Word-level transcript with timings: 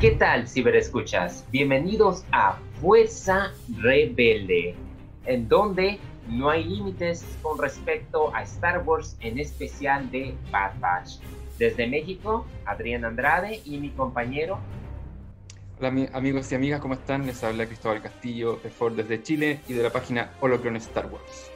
¿Qué 0.00 0.12
tal, 0.12 0.48
ciberescuchas? 0.48 1.44
Bienvenidos 1.50 2.24
a 2.32 2.56
Fuerza 2.80 3.52
Rebelde, 3.76 4.74
en 5.26 5.46
donde 5.46 5.98
no 6.26 6.48
hay 6.48 6.64
límites 6.64 7.22
con 7.42 7.58
respecto 7.58 8.34
a 8.34 8.42
Star 8.44 8.82
Wars, 8.86 9.18
en 9.20 9.38
especial 9.38 10.10
de 10.10 10.34
Bad 10.50 10.80
Batch. 10.80 11.18
Desde 11.58 11.86
México, 11.86 12.46
Adrián 12.64 13.04
Andrade 13.04 13.60
y 13.66 13.76
mi 13.76 13.90
compañero. 13.90 14.58
Hola 15.78 16.08
amigos 16.14 16.50
y 16.50 16.54
amigas, 16.54 16.80
¿cómo 16.80 16.94
están? 16.94 17.26
Les 17.26 17.44
habla 17.44 17.66
Cristóbal 17.66 18.00
Castillo 18.00 18.58
de 18.62 18.70
Ford 18.70 18.94
desde 18.94 19.22
Chile 19.22 19.60
y 19.68 19.74
de 19.74 19.82
la 19.82 19.90
página 19.90 20.30
Holocron 20.40 20.76
Star 20.76 21.12
Wars. 21.12 21.50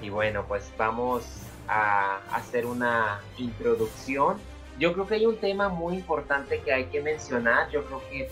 Y 0.00 0.08
bueno, 0.08 0.46
pues 0.48 0.72
vamos 0.78 1.26
a 1.68 2.20
hacer 2.32 2.64
una 2.64 3.20
introducción 3.36 4.38
yo 4.78 4.92
creo 4.92 5.06
que 5.06 5.14
hay 5.14 5.26
un 5.26 5.36
tema 5.36 5.68
muy 5.68 5.94
importante 5.94 6.60
que 6.60 6.72
hay 6.72 6.84
que 6.86 7.00
mencionar. 7.00 7.70
Yo 7.70 7.84
creo 7.84 8.02
que 8.10 8.28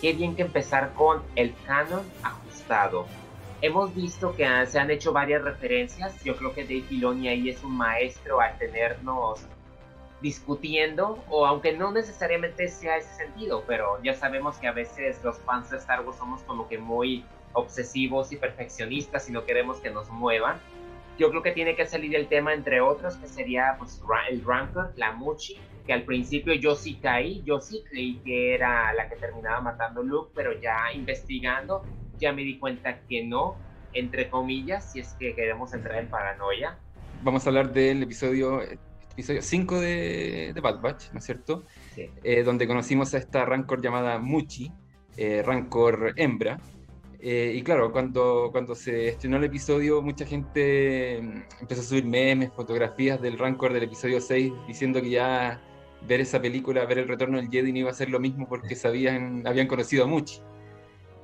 qué 0.00 0.12
bien 0.12 0.34
que 0.34 0.42
empezar 0.42 0.92
con 0.94 1.22
el 1.36 1.54
canon 1.66 2.02
ajustado. 2.22 3.06
Hemos 3.62 3.94
visto 3.94 4.34
que 4.36 4.44
se 4.66 4.78
han 4.78 4.90
hecho 4.90 5.12
varias 5.12 5.42
referencias. 5.42 6.22
Yo 6.24 6.36
creo 6.36 6.52
que 6.52 6.64
Dave 6.64 6.82
Filoni 6.82 7.28
ahí 7.28 7.48
es 7.48 7.62
un 7.62 7.76
maestro 7.76 8.40
al 8.40 8.58
tenernos 8.58 9.40
discutiendo, 10.20 11.22
o 11.28 11.44
aunque 11.44 11.76
no 11.76 11.92
necesariamente 11.92 12.68
sea 12.68 12.96
ese 12.96 13.14
sentido, 13.14 13.62
pero 13.66 14.02
ya 14.02 14.14
sabemos 14.14 14.56
que 14.56 14.66
a 14.66 14.72
veces 14.72 15.22
los 15.22 15.38
fans 15.40 15.70
de 15.70 15.76
Star 15.76 16.00
Wars 16.00 16.16
somos 16.16 16.42
como 16.44 16.66
que 16.66 16.78
muy 16.78 17.24
obsesivos 17.52 18.32
y 18.32 18.36
perfeccionistas 18.36 19.28
y 19.28 19.32
no 19.32 19.44
queremos 19.44 19.78
que 19.78 19.90
nos 19.90 20.08
muevan. 20.08 20.58
Yo 21.18 21.30
creo 21.30 21.42
que 21.42 21.52
tiene 21.52 21.76
que 21.76 21.86
salir 21.86 22.14
el 22.16 22.26
tema, 22.26 22.54
entre 22.54 22.80
otros, 22.80 23.16
que 23.16 23.28
sería 23.28 23.76
pues, 23.78 24.02
el 24.30 24.44
Rancor, 24.44 24.92
la 24.96 25.12
Muchi, 25.12 25.56
que 25.86 25.92
al 25.92 26.02
principio 26.02 26.54
yo 26.54 26.74
sí 26.74 26.96
caí, 26.96 27.42
yo 27.44 27.60
sí 27.60 27.84
creí 27.88 28.16
que 28.24 28.54
era 28.54 28.92
la 28.94 29.08
que 29.08 29.16
terminaba 29.16 29.60
matando 29.60 30.02
Luke, 30.02 30.32
pero 30.34 30.58
ya 30.60 30.92
investigando 30.92 31.84
ya 32.18 32.32
me 32.32 32.42
di 32.42 32.58
cuenta 32.58 33.00
que 33.08 33.24
no, 33.24 33.56
entre 33.92 34.30
comillas, 34.30 34.92
si 34.92 35.00
es 35.00 35.14
que 35.14 35.34
queremos 35.34 35.72
entrar 35.74 35.98
en 35.98 36.08
paranoia. 36.08 36.78
Vamos 37.22 37.46
a 37.46 37.50
hablar 37.50 37.72
del 37.72 38.02
episodio 38.02 38.60
episodio 39.12 39.42
5 39.42 39.80
de, 39.80 40.52
de, 40.54 40.60
Bad 40.60 40.80
Batch, 40.80 41.12
¿no 41.12 41.18
es 41.20 41.24
cierto? 41.24 41.64
Sí. 41.94 42.10
Eh, 42.24 42.42
donde 42.42 42.66
conocimos 42.66 43.14
a 43.14 43.18
esta 43.18 43.44
Rancor 43.44 43.80
llamada 43.80 44.18
Muchi, 44.18 44.72
eh, 45.16 45.42
Rancor 45.44 46.14
hembra, 46.16 46.58
eh, 47.26 47.54
y 47.54 47.62
claro, 47.62 47.90
cuando, 47.90 48.50
cuando 48.52 48.74
se 48.74 49.08
estrenó 49.08 49.38
el 49.38 49.44
episodio, 49.44 50.02
mucha 50.02 50.26
gente 50.26 51.22
mm, 51.22 51.62
empezó 51.62 51.80
a 51.80 51.84
subir 51.84 52.04
memes, 52.04 52.52
fotografías 52.52 53.18
del 53.22 53.38
Rancor 53.38 53.72
del 53.72 53.84
episodio 53.84 54.20
6, 54.20 54.52
diciendo 54.68 55.00
que 55.00 55.08
ya 55.08 55.58
ver 56.06 56.20
esa 56.20 56.42
película, 56.42 56.84
ver 56.84 56.98
el 56.98 57.08
retorno 57.08 57.38
del 57.38 57.48
Jedi 57.48 57.72
no 57.72 57.78
iba 57.78 57.90
a 57.90 57.94
ser 57.94 58.10
lo 58.10 58.20
mismo 58.20 58.46
porque 58.46 58.76
sabían, 58.76 59.46
habían 59.46 59.68
conocido 59.68 60.04
a 60.04 60.06
Muchi. 60.06 60.42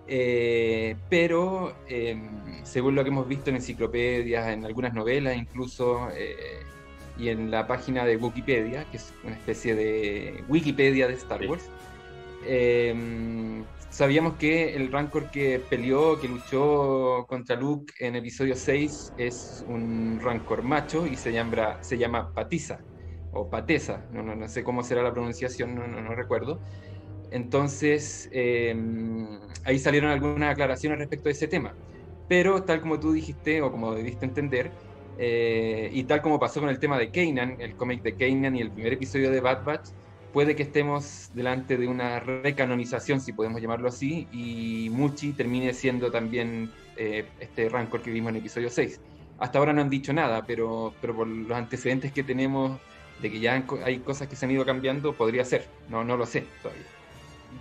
Eh, 0.09 0.97
pero 1.11 1.75
em, 1.87 2.65
según 2.65 2.95
lo 2.95 3.05
que 3.05 3.11
hemos 3.11 3.29
visto 3.29 3.51
en 3.51 3.57
enciclopedias, 3.57 4.49
en 4.49 4.65
algunas 4.65 4.95
novelas 4.95 5.37
incluso, 5.37 6.09
eh, 6.17 6.61
y 7.19 7.29
en 7.29 7.51
la 7.51 7.67
página 7.67 8.07
de 8.07 8.17
Wikipedia, 8.17 8.87
que 8.91 8.97
es 8.97 9.13
una 9.23 9.35
especie 9.35 9.75
de 9.75 10.43
Wikipedia 10.49 11.09
de 11.09 11.15
Star 11.15 11.47
Wars, 11.47 11.69
em, 12.41 13.67
sabíamos 13.91 14.37
que 14.37 14.75
el 14.75 14.91
Rancor 14.93 15.31
que 15.31 15.61
peleó, 15.61 16.19
que 16.19 16.29
luchó 16.29 17.27
contra 17.29 17.57
Luke 17.57 17.93
en 17.99 18.17
episodio 18.17 18.55
6 18.57 19.13
es 19.17 19.63
un 19.67 20.19
Rancor 20.21 20.63
macho 20.63 21.07
y 21.07 21.17
se 21.17 21.33
llama, 21.33 21.79
se 21.83 21.99
llama 21.99 22.33
Patiza 22.35 22.81
o 23.31 23.49
Patesa, 23.51 24.07
no, 24.11 24.23
no, 24.23 24.35
no 24.37 24.49
sé 24.49 24.65
cómo 24.65 24.83
será 24.83 25.03
la 25.03 25.13
pronunciación, 25.13 25.75
no, 25.75 25.87
no, 25.87 26.01
no 26.03 26.15
recuerdo. 26.15 26.63
Entonces, 27.31 28.29
em, 28.33 29.29
ahí 29.65 29.79
salieron 29.79 30.11
algunas 30.11 30.51
aclaraciones 30.53 30.99
respecto 30.99 31.29
a 31.29 31.33
ese 31.33 31.49
tema. 31.49 31.77
Pero 32.27 32.65
tal 32.65 32.81
como 32.81 32.99
tú 33.01 33.13
dijiste, 33.13 33.63
o 33.63 33.71
como 33.71 33.95
debiste 33.95 34.25
entender, 34.27 34.77
eh, 35.17 35.89
y 35.93 36.05
tal 36.07 36.23
como 36.23 36.39
pasó 36.41 36.61
con 36.61 36.71
el 36.71 36.79
tema 36.79 36.99
de 36.99 37.11
Kanan, 37.11 37.57
el 37.61 37.77
cómic 37.77 38.03
de 38.03 38.17
Kanan 38.17 38.57
y 38.57 38.61
el 38.63 38.73
primer 38.73 38.95
episodio 38.95 39.31
de 39.31 39.41
Bad 39.41 39.65
Batch, 39.65 39.91
puede 40.33 40.57
que 40.57 40.63
estemos 40.65 41.31
delante 41.35 41.77
de 41.77 41.89
una 41.89 42.21
recanonización, 42.21 43.21
si 43.21 43.33
podemos 43.33 43.61
llamarlo 43.61 43.89
así, 43.89 44.29
y 44.33 44.89
Muchi 44.91 45.33
termine 45.33 45.73
siendo 45.75 46.11
también 46.11 46.71
eh, 46.97 47.27
este 47.41 47.69
Rancor 47.69 48.03
que 48.03 48.11
vimos 48.11 48.31
en 48.31 48.37
episodio 48.37 48.71
6. 48.71 49.01
Hasta 49.39 49.59
ahora 49.59 49.73
no 49.73 49.81
han 49.81 49.91
dicho 49.91 50.13
nada, 50.13 50.45
pero, 50.47 50.95
pero 51.01 51.15
por 51.15 51.27
los 51.27 51.57
antecedentes 51.57 52.13
que 52.13 52.23
tenemos 52.23 52.79
de 53.21 53.31
que 53.31 53.41
ya 53.41 53.63
hay 53.85 53.99
cosas 53.99 54.29
que 54.29 54.37
se 54.37 54.45
han 54.47 54.51
ido 54.51 54.65
cambiando, 54.65 55.15
podría 55.15 55.45
ser. 55.45 55.67
No, 55.89 56.05
no 56.05 56.17
lo 56.17 56.27
sé 56.27 56.47
todavía. 56.63 56.85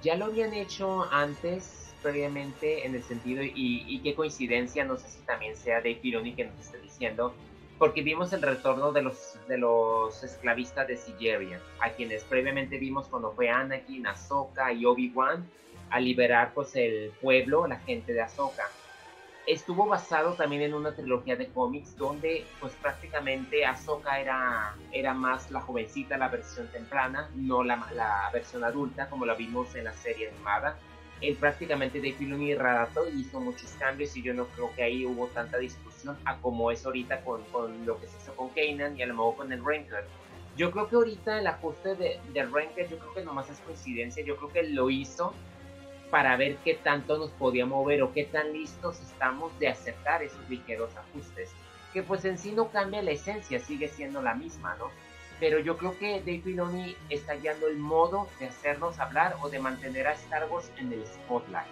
Ya 0.01 0.15
lo 0.15 0.25
habían 0.25 0.53
hecho 0.53 1.11
antes, 1.11 1.93
previamente, 2.01 2.85
en 2.85 2.95
el 2.95 3.03
sentido, 3.03 3.43
y, 3.43 3.99
qué 4.03 4.15
coincidencia, 4.15 4.85
no 4.85 4.97
sé 4.97 5.09
si 5.09 5.19
también 5.21 5.55
sea 5.55 5.77
Dave 5.77 5.99
Filoni 6.01 6.33
que 6.33 6.45
nos 6.45 6.59
esté 6.59 6.79
diciendo, 6.79 7.33
porque 7.79 8.03
vimos 8.03 8.31
el 8.33 8.43
retorno 8.43 8.91
de 8.91 9.01
los, 9.01 9.39
de 9.47 9.57
los 9.57 10.23
esclavistas 10.23 10.87
de 10.87 10.97
Sigeria, 10.97 11.59
a 11.79 11.89
quienes 11.89 12.23
previamente 12.25 12.77
vimos 12.77 13.07
cuando 13.07 13.31
fue 13.31 13.49
Anakin, 13.49 14.05
Ahsoka 14.05 14.71
y 14.71 14.85
Obi-Wan 14.85 15.49
a 15.89 15.99
liberar 15.99 16.51
pues 16.53 16.75
el 16.75 17.11
pueblo, 17.21 17.65
la 17.65 17.79
gente 17.79 18.13
de 18.13 18.21
Ahsoka 18.21 18.69
estuvo 19.49 19.87
basado 19.87 20.33
también 20.33 20.61
en 20.61 20.75
una 20.75 20.93
trilogía 20.93 21.35
de 21.35 21.47
cómics 21.47 21.97
donde 21.97 22.45
pues 22.59 22.73
prácticamente 22.73 23.65
Ahsoka 23.65 24.19
era, 24.19 24.75
era 24.91 25.13
más 25.15 25.49
la 25.49 25.61
jovencita, 25.61 26.17
la 26.17 26.27
versión 26.27 26.67
temprana, 26.67 27.31
no 27.35 27.63
la, 27.63 27.83
la 27.95 28.29
versión 28.31 28.63
adulta 28.63 29.09
como 29.09 29.25
la 29.25 29.33
vimos 29.33 29.73
en 29.73 29.85
la 29.85 29.93
serie 29.93 30.29
animada. 30.29 30.77
Él 31.21 31.35
prácticamente 31.35 31.99
de 31.99 32.13
Filoni 32.13 32.51
y 32.51 33.19
hizo 33.19 33.39
muchos 33.39 33.71
cambios 33.79 34.15
y 34.15 34.21
yo 34.21 34.33
no 34.33 34.45
creo 34.47 34.73
que 34.75 34.83
ahí 34.83 35.05
hubo 35.05 35.27
tanta 35.27 35.57
discusión 35.57 36.17
a 36.25 36.37
como 36.37 36.71
es 36.71 36.85
ahorita 36.85 37.21
con, 37.21 37.43
con 37.51 37.85
lo 37.85 37.99
que 37.99 38.07
se 38.07 38.17
hizo 38.17 38.33
con 38.35 38.49
Kanan 38.49 38.97
y 38.97 39.01
a 39.01 39.07
lo 39.07 39.15
mejor 39.15 39.35
con 39.35 39.51
el 39.51 39.63
Rancor. 39.63 40.05
Yo 40.55 40.71
creo 40.71 40.87
que 40.87 40.95
ahorita 40.95 41.39
el 41.39 41.47
ajuste 41.47 41.95
de, 41.95 42.19
de 42.33 42.43
Rancor, 42.43 42.87
yo 42.89 42.97
creo 42.97 43.13
que 43.13 43.23
nomás 43.23 43.49
es 43.49 43.59
coincidencia, 43.59 44.23
yo 44.23 44.37
creo 44.37 44.51
que 44.51 44.63
lo 44.63 44.89
hizo 44.89 45.33
para 46.09 46.35
ver 46.37 46.57
qué 46.63 46.75
tanto 46.75 47.17
nos 47.17 47.31
podía 47.31 47.65
mover 47.65 48.01
o 48.01 48.13
qué 48.13 48.23
tan 48.25 48.53
listos 48.53 48.99
estamos 48.99 49.57
de 49.59 49.67
aceptar 49.67 50.23
esos 50.23 50.49
ligeros 50.49 50.89
ajustes. 50.95 51.51
Que 51.93 52.03
pues 52.03 52.25
en 52.25 52.37
sí 52.37 52.51
no 52.51 52.69
cambia 52.69 53.01
la 53.01 53.11
esencia, 53.11 53.59
sigue 53.59 53.87
siendo 53.87 54.21
la 54.21 54.35
misma, 54.35 54.75
¿no? 54.75 54.85
Pero 55.39 55.59
yo 55.59 55.77
creo 55.77 55.97
que 55.97 56.19
Dave 56.19 56.41
Filoni 56.43 56.95
está 57.09 57.35
guiando 57.35 57.67
el 57.67 57.77
modo 57.77 58.27
de 58.39 58.47
hacernos 58.47 58.99
hablar 58.99 59.35
o 59.41 59.49
de 59.49 59.59
mantener 59.59 60.07
a 60.07 60.13
Star 60.13 60.49
Wars 60.49 60.71
en 60.77 60.91
el 60.91 61.05
spotlight. 61.05 61.67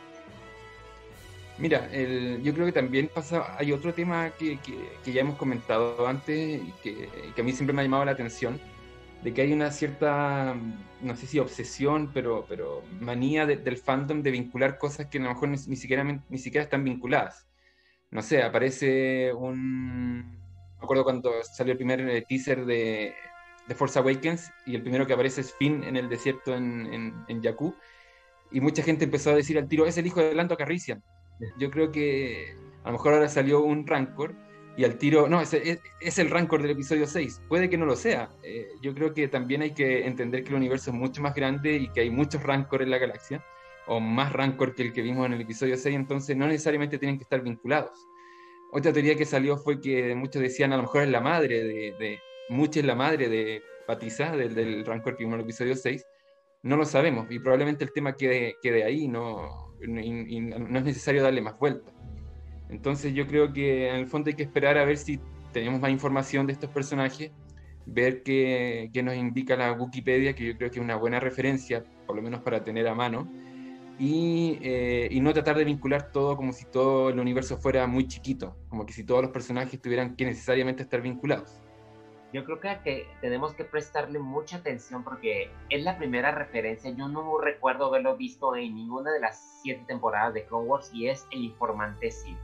Mira, 1.58 1.90
yo 1.92 2.54
creo 2.54 2.68
que 2.68 2.72
también 2.72 3.10
pasa, 3.12 3.58
hay 3.58 3.72
otro 3.72 3.92
tema 3.92 4.30
que, 4.38 4.60
que, 4.60 5.12
ya 5.12 5.22
hemos 5.22 5.38
comentado 5.38 6.08
antes 6.08 6.62
y 6.62 6.72
que, 6.84 7.10
que, 7.36 7.42
a 7.42 7.44
mí 7.44 7.52
siempre 7.52 7.74
me 7.74 7.82
ha 7.82 7.84
llamado 7.84 8.06
la 8.06 8.12
atención, 8.12 8.60
de 9.24 9.34
que 9.34 9.42
hay 9.42 9.54
una 9.54 9.72
cierta, 9.72 10.56
no 11.02 11.16
sé 11.16 11.26
si 11.26 11.40
obsesión, 11.40 12.12
pero, 12.14 12.46
pero 12.48 12.84
manía 13.00 13.48
del 13.48 13.78
fandom 13.78 14.22
de 14.22 14.32
vincular 14.32 14.78
cosas 14.78 15.08
que 15.08 15.18
a 15.18 15.22
lo 15.22 15.30
mejor 15.30 15.50
ni, 15.50 15.58
siquiera, 15.58 16.04
ni 16.04 16.38
siquiera 16.38 16.64
están 16.64 16.84
vinculadas. 16.84 17.48
No 18.12 18.22
sé, 18.22 18.44
aparece 18.44 19.34
un... 19.34 20.38
Me 20.78 20.84
acuerdo 20.84 21.04
cuando 21.04 21.44
salió 21.44 21.72
el 21.72 21.78
primer 21.78 22.02
eh, 22.02 22.24
teaser 22.28 22.66
de, 22.66 23.16
de, 23.68 23.76
Force 23.76 24.00
Awakens 24.00 24.52
y 24.66 24.76
el 24.76 24.82
primero 24.82 25.06
que 25.06 25.14
aparece 25.14 25.42
es 25.42 25.54
Finn 25.54 25.84
en 25.84 25.96
el 25.96 26.10
desierto 26.10 26.56
en, 26.56 26.92
en, 26.94 27.14
en 27.28 27.42
Jakku. 27.42 27.76
Y 28.52 28.62
mucha 28.62 28.84
gente 28.84 29.06
empezó 29.06 29.32
a 29.32 29.36
decir 29.36 29.58
al 29.58 29.68
tiro, 29.68 29.86
es 29.86 29.98
el 29.98 30.08
hijo 30.08 30.22
de 30.22 30.34
Lando 30.34 30.56
Carrician. 30.58 31.04
Yo 31.58 31.70
creo 31.70 31.92
que 31.92 32.56
a 32.84 32.88
lo 32.88 32.94
mejor 32.94 33.14
ahora 33.14 33.30
salió 33.30 33.62
un 33.62 33.86
Rancor 33.86 34.34
y 34.78 34.86
al 34.86 34.98
tiro, 35.00 35.28
no, 35.28 35.42
es, 35.42 35.54
es, 35.56 36.20
el 36.20 36.30
rancor 36.30 36.62
del 36.62 36.72
episodio 36.72 37.08
6. 37.08 37.42
Puede 37.50 37.68
que 37.68 37.80
no 37.80 37.88
lo 37.88 37.96
sea. 37.96 38.30
Eh, 38.44 38.68
yo 38.80 38.94
creo 38.94 39.12
que 39.12 39.28
también 39.28 39.64
hay 39.64 39.72
que 39.72 40.06
entender 40.06 40.44
que 40.44 40.50
el 40.50 40.56
universo 40.56 40.92
es 40.92 40.96
mucho 40.96 41.20
más 41.20 41.34
grande 41.34 41.78
y 41.78 41.90
que 41.90 42.02
hay 42.02 42.12
muchos 42.12 42.44
rancor 42.44 42.84
en 42.84 42.92
la 42.92 43.00
galaxia, 43.00 43.44
o 43.88 44.00
más 44.00 44.32
rancor 44.32 44.76
que 44.76 44.84
el 44.84 44.94
que 44.94 45.02
vimos 45.02 45.26
en 45.26 45.34
el 45.34 45.42
episodio 45.42 45.78
6, 45.78 45.96
entonces 45.96 46.38
no 46.38 46.46
necesariamente 46.46 47.00
tienen 47.00 47.18
que 47.18 47.24
estar 47.24 47.42
vinculados. 47.42 48.08
Otra 48.72 48.94
teoría 48.94 49.16
que 49.16 49.26
salió 49.26 49.58
fue 49.58 49.82
que 49.82 50.14
muchos 50.14 50.44
decían 50.44 50.72
a 50.72 50.78
lo 50.78 50.84
mejor 50.84 51.02
es 51.02 51.10
la 51.10 51.22
madre 51.22 51.64
de 51.64 52.20
es 52.50 52.86
la 52.86 52.96
madre 52.96 53.30
de 53.30 53.62
Patiza, 53.86 54.36
del, 54.36 54.56
del 54.56 54.86
rancor 54.86 55.16
que 55.16 55.24
vimos 55.24 55.36
en 55.36 55.42
el 55.42 55.46
episodio 55.46 55.76
6. 55.76 56.06
No 56.64 56.76
lo 56.76 56.86
sabemos 56.86 57.28
y 57.30 57.40
probablemente 57.40 57.84
el 57.84 57.94
tema 57.94 58.16
quede, 58.16 58.56
quede 58.62 58.84
ahí, 58.84 59.08
no, 59.08 59.74
y 59.82 60.40
no 60.42 60.80
es 60.80 60.86
necesario 60.86 61.24
darle 61.24 61.42
más 61.42 61.58
vueltas. 61.60 61.94
Entonces 62.70 63.14
yo 63.14 63.28
creo 63.28 63.54
que 63.54 63.90
en 63.90 63.96
el 63.96 64.08
fondo 64.08 64.30
hay 64.30 64.36
que 64.36 64.44
esperar 64.44 64.78
a 64.78 64.86
ver 64.86 64.98
si 64.98 65.20
tenemos 65.54 65.80
más 65.80 65.92
información 65.92 66.48
de 66.48 66.54
estos 66.54 66.70
personajes, 66.70 67.32
ver 67.86 68.22
qué, 68.24 68.90
nos 69.04 69.16
indica 69.16 69.56
la 69.56 69.72
Wikipedia, 69.72 70.36
que 70.36 70.46
yo 70.46 70.58
creo 70.58 70.70
que 70.70 70.80
es 70.80 70.84
una 70.84 70.98
buena 70.98 71.20
referencia, 71.20 71.84
por 72.06 72.16
lo 72.16 72.22
menos 72.22 72.42
para 72.42 72.64
tener 72.64 72.88
a 72.88 72.94
mano, 72.94 73.32
y, 73.98 74.60
eh, 74.62 75.08
y, 75.10 75.20
no 75.22 75.34
tratar 75.34 75.58
de 75.58 75.66
vincular 75.66 76.12
todo 76.12 76.38
como 76.38 76.54
si 76.54 76.66
todo 76.66 77.10
el 77.10 77.20
universo 77.20 77.58
fuera 77.58 77.88
muy 77.88 78.08
chiquito, 78.08 78.56
como 78.70 78.86
que 78.86 78.94
si 78.94 79.04
todos 79.04 79.24
los 79.24 79.32
personajes 79.32 79.82
tuvieran 79.82 80.16
que 80.16 80.26
necesariamente 80.26 80.84
estar 80.84 81.02
vinculados. 81.02 81.60
Yo 82.38 82.46
creo 82.46 82.60
que, 82.60 83.08
tenemos 83.20 83.56
que 83.56 83.64
prestarle 83.64 84.20
mucha 84.20 84.58
atención 84.58 85.04
porque 85.04 85.50
es 85.70 85.84
la 85.84 85.98
primera 85.98 86.32
referencia. 86.32 86.92
Yo 86.92 87.08
no 87.08 87.40
recuerdo 87.40 87.86
haberlo 87.86 88.16
visto 88.16 88.56
en 88.56 88.76
ninguna 88.76 89.12
de 89.12 89.20
las 89.20 89.60
siete 89.64 89.84
temporadas 89.88 90.36
de 90.36 90.46
Clone 90.46 90.68
Wars 90.68 90.92
y 90.94 91.08
es 91.08 91.26
el 91.32 91.46
informante 91.46 92.12
Sith. 92.12 92.38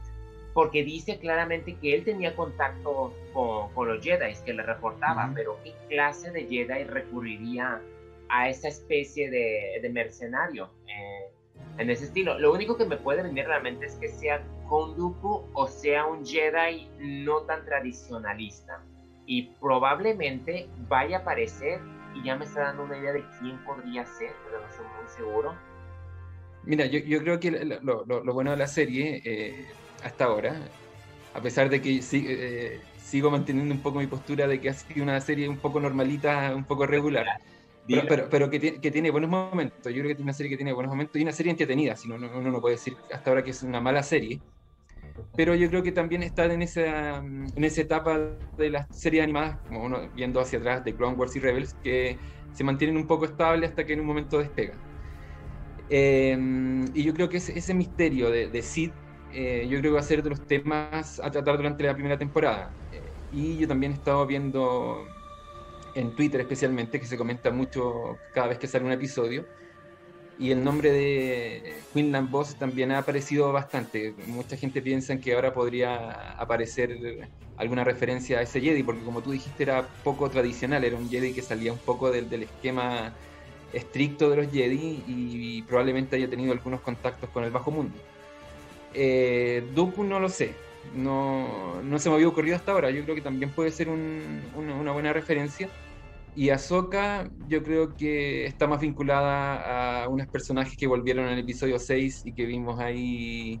Porque 0.52 0.82
dice 0.82 1.20
claramente 1.20 1.76
que 1.76 1.94
él 1.94 2.04
tenía 2.04 2.34
contacto 2.34 3.14
con, 3.32 3.88
los 3.88 4.04
Jedi, 4.04 4.34
que 4.44 4.52
le 4.52 4.64
reportaba, 4.64 5.30
pero 5.32 5.58
¿qué 5.62 5.74
clase 5.88 6.32
de 6.32 6.44
Jedi 6.46 6.84
recurriría 6.84 7.80
a 8.28 8.48
esa 8.48 8.68
especie 8.68 9.30
de, 9.30 9.88
mercenario 9.90 10.70
eh, 10.88 11.30
en 11.78 11.88
ese 11.90 12.06
estilo? 12.06 12.36
Lo 12.40 12.52
único 12.52 12.76
que 12.76 12.84
me 12.84 12.96
puede 12.96 13.22
venir 13.22 13.46
realmente 13.46 13.86
es 13.86 13.94
que 13.94 14.08
sea 14.08 14.42
Konduku 14.68 15.44
o 15.52 15.68
sea 15.68 16.06
un 16.06 16.26
Jedi 16.26 16.88
no 16.98 17.42
tan 17.42 17.64
tradicionalista 17.64 18.82
y 19.26 19.54
probablemente 19.60 20.68
vaya 20.88 21.18
a 21.18 21.20
aparecer 21.20 21.80
y 22.14 22.22
ya 22.24 22.36
me 22.36 22.44
está 22.44 22.60
dando 22.62 22.84
una 22.84 22.98
idea 22.98 23.12
de 23.12 23.24
quién 23.40 23.58
podría 23.64 24.04
ser, 24.06 24.32
pero 24.44 24.60
no 24.60 24.68
estoy 24.68 24.86
muy 24.86 25.08
seguro. 25.08 25.54
Mira, 26.64 26.86
yo, 26.86 26.98
yo 27.00 27.18
creo 27.20 27.40
que 27.40 27.50
lo, 27.50 28.04
lo, 28.04 28.32
bueno 28.32 28.52
de 28.52 28.56
la 28.56 28.66
serie 28.66 29.20
eh, 29.24 29.66
hasta 30.02 30.24
ahora, 30.24 30.56
a 31.34 31.40
pesar 31.40 31.68
de 31.68 31.82
que 31.82 32.00
eh, 32.12 32.80
sigo 32.98 33.30
manteniendo 33.30 33.74
un 33.74 33.82
poco 33.82 33.98
mi 33.98 34.06
postura 34.06 34.46
de 34.46 34.60
que 34.60 34.70
ha 34.70 34.74
sido 34.74 35.02
una 35.02 35.20
serie 35.20 35.48
un 35.48 35.58
poco 35.58 35.80
normalita, 35.80 36.54
un 36.54 36.64
poco 36.64 36.86
regular, 36.86 37.26
pero, 37.86 38.28
pero, 38.30 38.50
que, 38.50 38.80
que, 38.80 38.90
tiene 38.90 39.10
buenos 39.10 39.28
momentos. 39.28 39.92
Yo 39.92 40.00
creo 40.00 40.08
que 40.08 40.14
tiene 40.14 40.22
una 40.22 40.32
serie 40.32 40.50
que 40.50 40.56
tiene 40.56 40.72
buenos 40.72 40.90
momentos 40.90 41.16
y 41.16 41.22
una 41.22 41.32
serie 41.32 41.50
entretenida, 41.50 41.96
si 41.96 42.08
no, 42.08 42.14
uno 42.14 42.50
no 42.50 42.60
puede 42.60 42.76
decir 42.76 42.96
hasta 43.12 43.30
ahora 43.30 43.44
que 43.44 43.50
es 43.50 43.62
una 43.62 43.80
mala 43.80 44.02
serie 44.02 44.40
pero 45.36 45.54
yo 45.54 45.68
creo 45.68 45.82
que 45.82 45.92
también 45.92 46.22
están 46.22 46.50
en 46.50 46.62
esa, 46.62 47.16
en 47.18 47.64
esa 47.64 47.80
etapa 47.80 48.18
de 48.56 48.70
las 48.70 48.86
series 48.90 49.24
animadas, 49.24 49.58
como 49.66 49.84
uno 49.84 50.10
viendo 50.14 50.40
hacia 50.40 50.58
atrás 50.58 50.84
de 50.84 50.94
Clone 50.94 51.16
Wars 51.16 51.34
y 51.36 51.40
Rebels, 51.40 51.74
que 51.82 52.18
se 52.52 52.64
mantienen 52.64 52.96
un 52.96 53.06
poco 53.06 53.24
estables 53.24 53.70
hasta 53.70 53.84
que 53.84 53.94
en 53.94 54.00
un 54.00 54.06
momento 54.06 54.38
despegan. 54.38 54.78
Eh, 55.88 56.36
y 56.94 57.02
yo 57.04 57.14
creo 57.14 57.28
que 57.28 57.38
ese, 57.38 57.58
ese 57.58 57.74
misterio 57.74 58.30
de, 58.30 58.48
de 58.48 58.62
Sid, 58.62 58.92
eh, 59.32 59.66
yo 59.68 59.78
creo 59.80 59.92
que 59.92 59.94
va 59.94 60.00
a 60.00 60.02
ser 60.02 60.22
de 60.22 60.30
los 60.30 60.46
temas 60.46 61.20
a 61.20 61.30
tratar 61.30 61.56
durante 61.56 61.84
la 61.84 61.94
primera 61.94 62.18
temporada. 62.18 62.76
Eh, 62.90 63.18
y 63.30 63.58
yo 63.58 63.68
también 63.68 63.92
he 63.92 63.96
estado 63.96 64.26
viendo 64.26 65.04
en 65.94 66.14
Twitter 66.14 66.40
especialmente, 66.40 67.00
que 67.00 67.06
se 67.06 67.16
comenta 67.16 67.50
mucho 67.50 68.18
cada 68.32 68.48
vez 68.48 68.58
que 68.58 68.66
sale 68.66 68.84
un 68.84 68.92
episodio, 68.92 69.46
y 70.38 70.50
el 70.50 70.64
nombre 70.64 70.90
de 70.90 71.74
Quinlan 71.92 72.30
Boss 72.30 72.56
también 72.56 72.90
ha 72.92 72.98
aparecido 72.98 73.52
bastante. 73.52 74.14
Mucha 74.26 74.56
gente 74.56 74.82
piensa 74.82 75.18
que 75.18 75.34
ahora 75.34 75.54
podría 75.54 76.32
aparecer 76.32 77.28
alguna 77.56 77.84
referencia 77.84 78.38
a 78.38 78.42
ese 78.42 78.60
Jedi, 78.60 78.82
porque 78.82 79.04
como 79.04 79.22
tú 79.22 79.30
dijiste 79.30 79.62
era 79.62 79.86
poco 80.02 80.28
tradicional, 80.28 80.84
era 80.84 80.96
un 80.96 81.08
Jedi 81.08 81.32
que 81.32 81.42
salía 81.42 81.72
un 81.72 81.78
poco 81.78 82.10
del, 82.10 82.42
esquema 82.42 83.12
estricto 83.72 84.30
de 84.30 84.36
los 84.36 84.52
Jedi 84.52 85.04
y, 85.06 85.62
probablemente 85.62 86.16
haya 86.16 86.28
tenido 86.28 86.52
algunos 86.52 86.80
contactos 86.80 87.30
con 87.30 87.44
el 87.44 87.50
bajo 87.50 87.70
mundo. 87.70 87.96
Eh, 88.92 89.64
Dooku 89.74 90.04
no 90.04 90.20
lo 90.20 90.28
sé, 90.28 90.54
no, 90.94 91.80
no, 91.82 91.98
se 91.98 92.08
me 92.08 92.16
había 92.16 92.28
ocurrido 92.28 92.56
hasta 92.56 92.72
ahora, 92.72 92.90
yo 92.90 93.02
creo 93.02 93.16
que 93.16 93.20
también 93.20 93.50
puede 93.50 93.72
ser 93.72 93.88
una 93.88 94.92
buena 94.92 95.12
referencia 95.12 95.68
y 96.34 96.50
Ahsoka 96.50 97.28
yo 97.46 97.62
creo 97.62 97.96
que 97.96 98.46
está 98.46 98.66
más 98.66 98.80
vinculada 98.80 100.04
a 100.04 100.08
unos 100.08 100.26
personajes 100.28 100.76
que 100.76 100.86
volvieron 100.86 101.26
en 101.26 101.34
el 101.34 101.40
episodio 101.40 101.78
6 101.78 102.22
y 102.24 102.34
que 102.34 102.44
vimos 102.44 102.80
ahí 102.80 103.60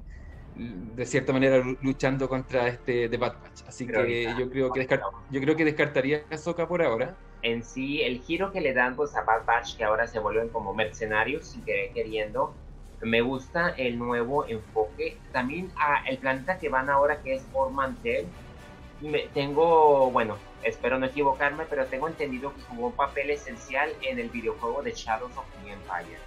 de 0.54 1.04
cierta 1.06 1.32
manera 1.32 1.64
luchando 1.80 2.28
contra 2.28 2.68
este 2.68 3.08
The 3.08 3.16
Bad 3.16 3.40
Batch. 3.42 3.62
Así 3.66 3.86
que 3.86 4.24
yo 4.38 4.48
creo 4.50 4.72
que, 4.72 4.86
yo 5.30 5.40
creo 5.40 5.56
que 5.56 5.64
descartaría 5.64 6.26
a 6.30 6.34
Ahsoka 6.34 6.68
por 6.68 6.82
ahora. 6.82 7.16
En 7.42 7.62
sí, 7.62 8.02
el 8.02 8.20
giro 8.20 8.52
que 8.52 8.60
le 8.60 8.72
dan 8.72 8.96
pues, 8.96 9.14
a 9.16 9.22
Bad 9.22 9.44
Batch, 9.44 9.76
que 9.76 9.84
ahora 9.84 10.06
se 10.06 10.18
vuelven 10.18 10.48
como 10.48 10.74
mercenarios 10.74 11.54
y 11.56 11.62
que 11.62 11.90
queriendo, 11.92 12.54
me 13.02 13.20
gusta 13.20 13.70
el 13.70 13.98
nuevo 13.98 14.46
enfoque. 14.48 15.18
También 15.32 15.72
a 15.76 16.04
el 16.08 16.18
planeta 16.18 16.58
que 16.58 16.68
van 16.68 16.88
ahora, 16.88 17.20
que 17.22 17.34
es 17.34 17.48
Ormantel, 17.52 18.32
tengo, 19.32 20.10
bueno, 20.10 20.36
espero 20.62 20.98
no 20.98 21.06
equivocarme, 21.06 21.64
pero 21.68 21.86
tengo 21.86 22.08
entendido 22.08 22.54
que 22.54 22.62
jugó 22.62 22.88
un 22.88 22.92
papel 22.92 23.30
esencial 23.30 23.90
en 24.02 24.18
el 24.18 24.30
videojuego 24.30 24.82
de 24.82 24.92
Shadows 24.92 25.36
of 25.36 25.44
the 25.64 25.72
Empire. 25.72 26.18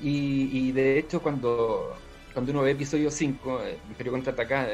Y, 0.00 0.72
de 0.72 0.98
hecho, 0.98 1.22
cuando, 1.22 1.96
cuando 2.32 2.52
uno 2.52 2.62
ve 2.62 2.72
episodio 2.72 3.10
5, 3.10 3.62
el 3.62 3.78
Imperio 3.88 4.12
contraataca, 4.12 4.68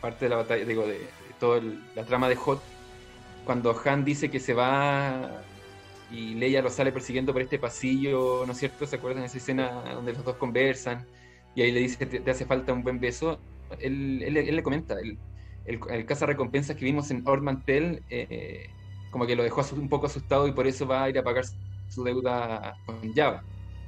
parte 0.00 0.26
de 0.26 0.28
la 0.28 0.36
batalla, 0.36 0.64
digo, 0.64 0.86
de, 0.86 1.06
toda 1.38 1.62
la 1.94 2.04
trama 2.04 2.28
de 2.28 2.36
Hot, 2.36 2.60
cuando 3.44 3.74
Han 3.84 4.04
dice 4.04 4.30
que 4.30 4.40
se 4.40 4.54
va 4.54 5.42
y 6.10 6.34
Leia 6.34 6.62
lo 6.62 6.70
sale 6.70 6.92
persiguiendo 6.92 7.32
por 7.32 7.42
este 7.42 7.58
pasillo, 7.58 8.44
¿no 8.44 8.52
es 8.52 8.58
cierto? 8.58 8.86
¿Se 8.86 8.96
acuerdan 8.96 9.22
de 9.22 9.26
esa 9.26 9.38
escena 9.38 9.70
donde 9.94 10.12
los 10.12 10.24
dos 10.24 10.36
conversan? 10.36 11.06
Y 11.54 11.62
ahí 11.62 11.72
le 11.72 11.80
dice, 11.80 12.04
te, 12.04 12.20
te 12.20 12.30
hace 12.30 12.44
falta 12.44 12.72
un 12.72 12.82
buen 12.82 13.00
beso. 13.00 13.38
Él, 13.78 14.22
él 14.22 14.56
le 14.56 14.62
comenta, 14.62 14.98
él, 15.00 15.16
el, 15.66 15.80
el 15.90 16.06
caza 16.06 16.26
recompensas 16.26 16.76
que 16.76 16.84
vimos 16.84 17.10
en 17.10 17.26
Ormantel, 17.26 18.02
eh, 18.10 18.68
como 19.10 19.26
que 19.26 19.36
lo 19.36 19.42
dejó 19.42 19.62
un 19.74 19.88
poco 19.88 20.06
asustado 20.06 20.46
y 20.46 20.52
por 20.52 20.66
eso 20.66 20.86
va 20.86 21.04
a 21.04 21.10
ir 21.10 21.18
a 21.18 21.22
pagar 21.22 21.44
su 21.88 22.04
deuda 22.04 22.76
con 22.86 23.12
Java. 23.14 23.42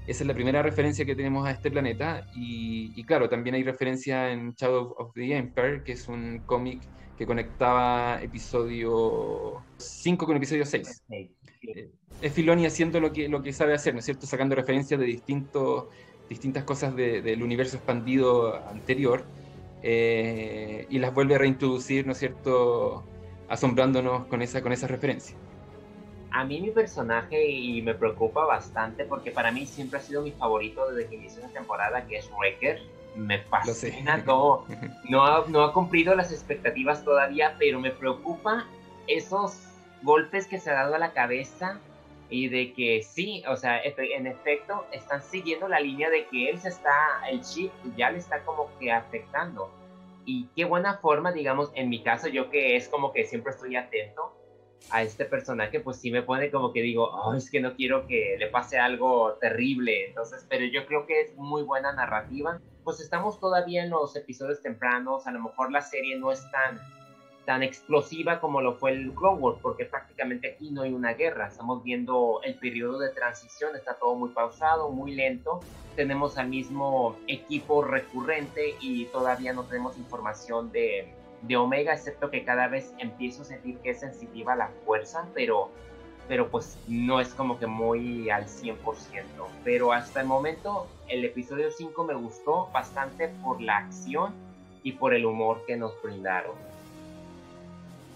Esa 0.07 0.23
es 0.25 0.27
la 0.27 0.35
primera 0.35 0.63
referencia 0.63 1.05
que 1.05 1.15
tenemos 1.15 1.47
a 1.47 1.51
este 1.51 1.71
planeta. 1.71 2.27
Y, 2.35 3.05
claro, 3.05 3.29
también 3.29 3.55
hay 3.57 3.63
referencia 3.63 4.33
en 4.33 4.55
Shadow 4.55 4.95
of 4.97 5.13
the 5.13 5.37
Empire, 5.37 5.83
que 5.85 5.93
es 5.93 6.09
un 6.09 6.41
cómic 6.47 6.81
que 7.19 7.27
conectaba 7.27 8.19
episodio 8.23 9.63
5 9.77 10.25
con 10.25 10.37
episodio 10.37 10.65
6. 10.65 11.03
Eh, 11.11 11.91
es 12.23 12.33
Filoni 12.33 12.65
haciendo 12.65 13.01
lo 13.01 13.13
que, 13.13 13.29
lo 13.29 13.43
que 13.43 13.53
sabe 13.53 13.75
hacer, 13.75 13.93
¿no 13.93 13.99
es 13.99 14.07
cierto? 14.07 14.27
Sacando 14.27 14.55
referencias 14.55 14.99
de 14.99 15.05
distintos, 15.05 15.89
distintas 16.27 16.65
cosas 16.65 16.97
del 16.97 17.43
universo 17.43 17.77
expandido 17.77 18.67
anterior 18.67 19.25
eh, 19.83 20.87
y 20.89 20.99
las 20.99 21.15
vuelve 21.15 21.35
a 21.35 21.39
reintroducir, 21.39 22.07
¿no 22.07 22.13
es 22.13 22.19
cierto?, 22.19 23.05
asombrándonos 23.49 24.27
con 24.27 24.43
esa, 24.43 24.63
con 24.63 24.73
esa 24.73 24.87
referencia. 24.87 25.37
A 26.31 26.45
mí 26.45 26.61
mi 26.61 26.71
personaje 26.71 27.49
y 27.49 27.81
me 27.81 27.95
preocupa 27.95 28.45
bastante 28.45 29.05
porque 29.05 29.31
para 29.31 29.51
mí 29.51 29.65
siempre 29.67 29.99
ha 29.99 30.03
sido 30.03 30.23
mi 30.23 30.33
favorito 30.33 30.91
desde 30.91 31.09
que 31.09 31.17
inició 31.17 31.43
la 31.43 31.49
temporada, 31.49 32.07
que 32.07 32.19
es 32.19 32.31
Wrecker. 32.39 32.81
Me 33.17 33.41
fascina 33.41 34.23
todo. 34.25 34.65
No 35.09 35.25
ha, 35.25 35.47
no 35.49 35.63
ha 35.63 35.73
cumplido 35.73 36.15
las 36.15 36.31
expectativas 36.31 37.03
todavía, 37.03 37.57
pero 37.59 37.81
me 37.81 37.91
preocupa 37.91 38.67
esos 39.07 39.59
golpes 40.03 40.47
que 40.47 40.59
se 40.59 40.71
ha 40.71 40.75
dado 40.75 40.95
a 40.95 40.99
la 40.99 41.13
cabeza 41.13 41.81
y 42.31 42.49
de 42.49 42.73
que 42.73 43.03
sí, 43.03 43.43
o 43.49 43.57
sea, 43.57 43.81
en 43.83 44.27
efecto, 44.27 44.87
están 44.93 45.23
siguiendo 45.23 45.69
la 45.69 45.81
línea 45.81 46.11
de 46.11 46.27
que 46.27 46.51
él 46.51 46.59
se 46.59 46.69
está, 46.69 46.93
el 47.31 47.41
chip 47.43 47.73
ya 47.97 48.11
le 48.11 48.19
está 48.19 48.45
como 48.45 48.71
que 48.79 48.93
afectando. 48.93 49.71
Y 50.25 50.49
qué 50.55 50.67
buena 50.67 50.99
forma, 50.99 51.33
digamos, 51.33 51.71
en 51.75 51.89
mi 51.89 52.03
caso, 52.03 52.29
yo 52.29 52.51
que 52.51 52.77
es 52.77 52.89
como 52.89 53.13
que 53.13 53.25
siempre 53.25 53.53
estoy 53.53 53.77
atento 53.77 54.35
a 54.91 55.03
este 55.03 55.25
personaje, 55.25 55.81
pues 55.81 55.99
sí 55.99 56.11
me 56.11 56.23
pone 56.23 56.51
como 56.51 56.73
que 56.73 56.83
digo, 56.83 57.09
oh, 57.11 57.35
es 57.35 57.51
que 57.51 57.61
no 57.61 57.75
quiero 57.75 58.07
que 58.07 58.37
le 58.39 58.49
pase 58.49 58.79
algo 58.79 59.35
terrible. 59.41 60.07
Entonces, 60.07 60.47
pero 60.49 60.67
yo 60.67 60.87
creo 60.87 61.07
que 61.07 61.23
es 61.23 61.35
muy 61.37 61.63
buena 61.63 61.93
narrativa. 61.93 62.61
Pues 62.85 63.01
estamos 63.01 63.41
todavía 63.41 63.85
en 63.85 63.91
los 63.91 64.17
episodios 64.17 64.63
tempranos, 64.63 65.27
a 65.27 65.31
lo 65.31 65.41
mejor 65.41 65.73
la 65.73 65.83
serie 65.83 66.19
no 66.19 66.31
es 66.31 66.43
tan 66.51 66.79
tan 67.49 67.63
explosiva 67.63 68.41
como 68.41 68.61
lo 68.61 68.75
fue 68.75 68.91
el 68.91 69.11
Clone 69.15 69.41
Wars, 69.41 69.59
porque 69.63 69.87
prácticamente 69.87 70.53
aquí 70.53 70.71
no 70.71 70.83
hay 70.83 70.93
una 70.93 71.15
guerra. 71.15 71.49
Estamos 71.49 71.83
viendo 71.83 72.41
el 72.45 72.57
periodo 72.57 72.99
de 72.99 73.09
transición, 73.09 73.75
está 73.75 73.95
todo 73.95 74.15
muy 74.17 74.29
pausado, 74.29 74.91
muy 74.91 75.15
lento. 75.15 75.61
Tenemos 75.97 76.37
al 76.37 76.49
mismo 76.49 77.17
equipo 77.27 77.83
recurrente 77.83 78.75
y 78.83 79.07
todavía 79.07 79.55
no 79.55 79.65
tenemos 79.65 79.97
información 79.97 80.71
de, 80.73 81.11
de 81.41 81.57
Omega, 81.57 81.95
excepto 81.95 82.31
que 82.31 82.45
cada 82.45 82.69
vez 82.69 82.93
empiezo 82.99 83.41
a 83.41 83.45
sentir 83.47 83.79
que 83.79 83.93
es 83.93 84.01
sensitiva 84.01 84.55
la 84.55 84.69
fuerza, 84.85 85.27
pero, 85.33 85.71
pero 86.29 86.51
pues 86.51 86.77
no 86.87 87.19
es 87.19 87.33
como 87.33 87.59
que 87.59 87.67
muy 87.67 88.29
al 88.29 88.45
100%. 88.45 88.77
Pero 89.65 89.95
hasta 89.95 90.21
el 90.21 90.27
momento 90.27 90.87
el 91.09 91.25
episodio 91.25 91.71
5 91.71 92.05
me 92.05 92.13
gustó 92.13 92.69
bastante 92.75 93.29
por 93.43 93.63
la 93.63 93.79
acción 93.79 94.35
y 94.83 94.93
por 94.93 95.15
el 95.15 95.25
humor 95.25 95.65
que 95.67 95.79
nos 95.79 95.95
brindaron. 96.03 96.69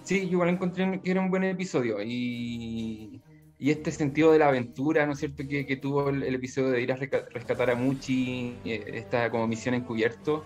Sí, 0.04 0.26
yo 0.26 0.32
igual 0.32 0.48
encontré 0.48 1.00
que 1.00 1.10
era 1.10 1.20
un 1.20 1.30
buen 1.30 1.44
episodio 1.44 2.02
y, 2.02 3.20
y 3.58 3.70
este 3.70 3.92
sentido 3.92 4.32
de 4.32 4.40
la 4.40 4.48
aventura, 4.48 5.06
¿no 5.06 5.12
es 5.12 5.20
cierto?, 5.20 5.44
que, 5.48 5.64
que 5.64 5.76
tuvo 5.76 6.08
el, 6.08 6.34
episodio 6.34 6.70
de 6.70 6.82
ir 6.82 6.92
a 6.92 6.96
rescatar 6.96 7.70
a 7.70 7.76
Muchi, 7.76 8.56
eh, 8.64 8.82
esta 8.94 9.30
como 9.30 9.46
misión 9.46 9.74
encubierto, 9.74 10.44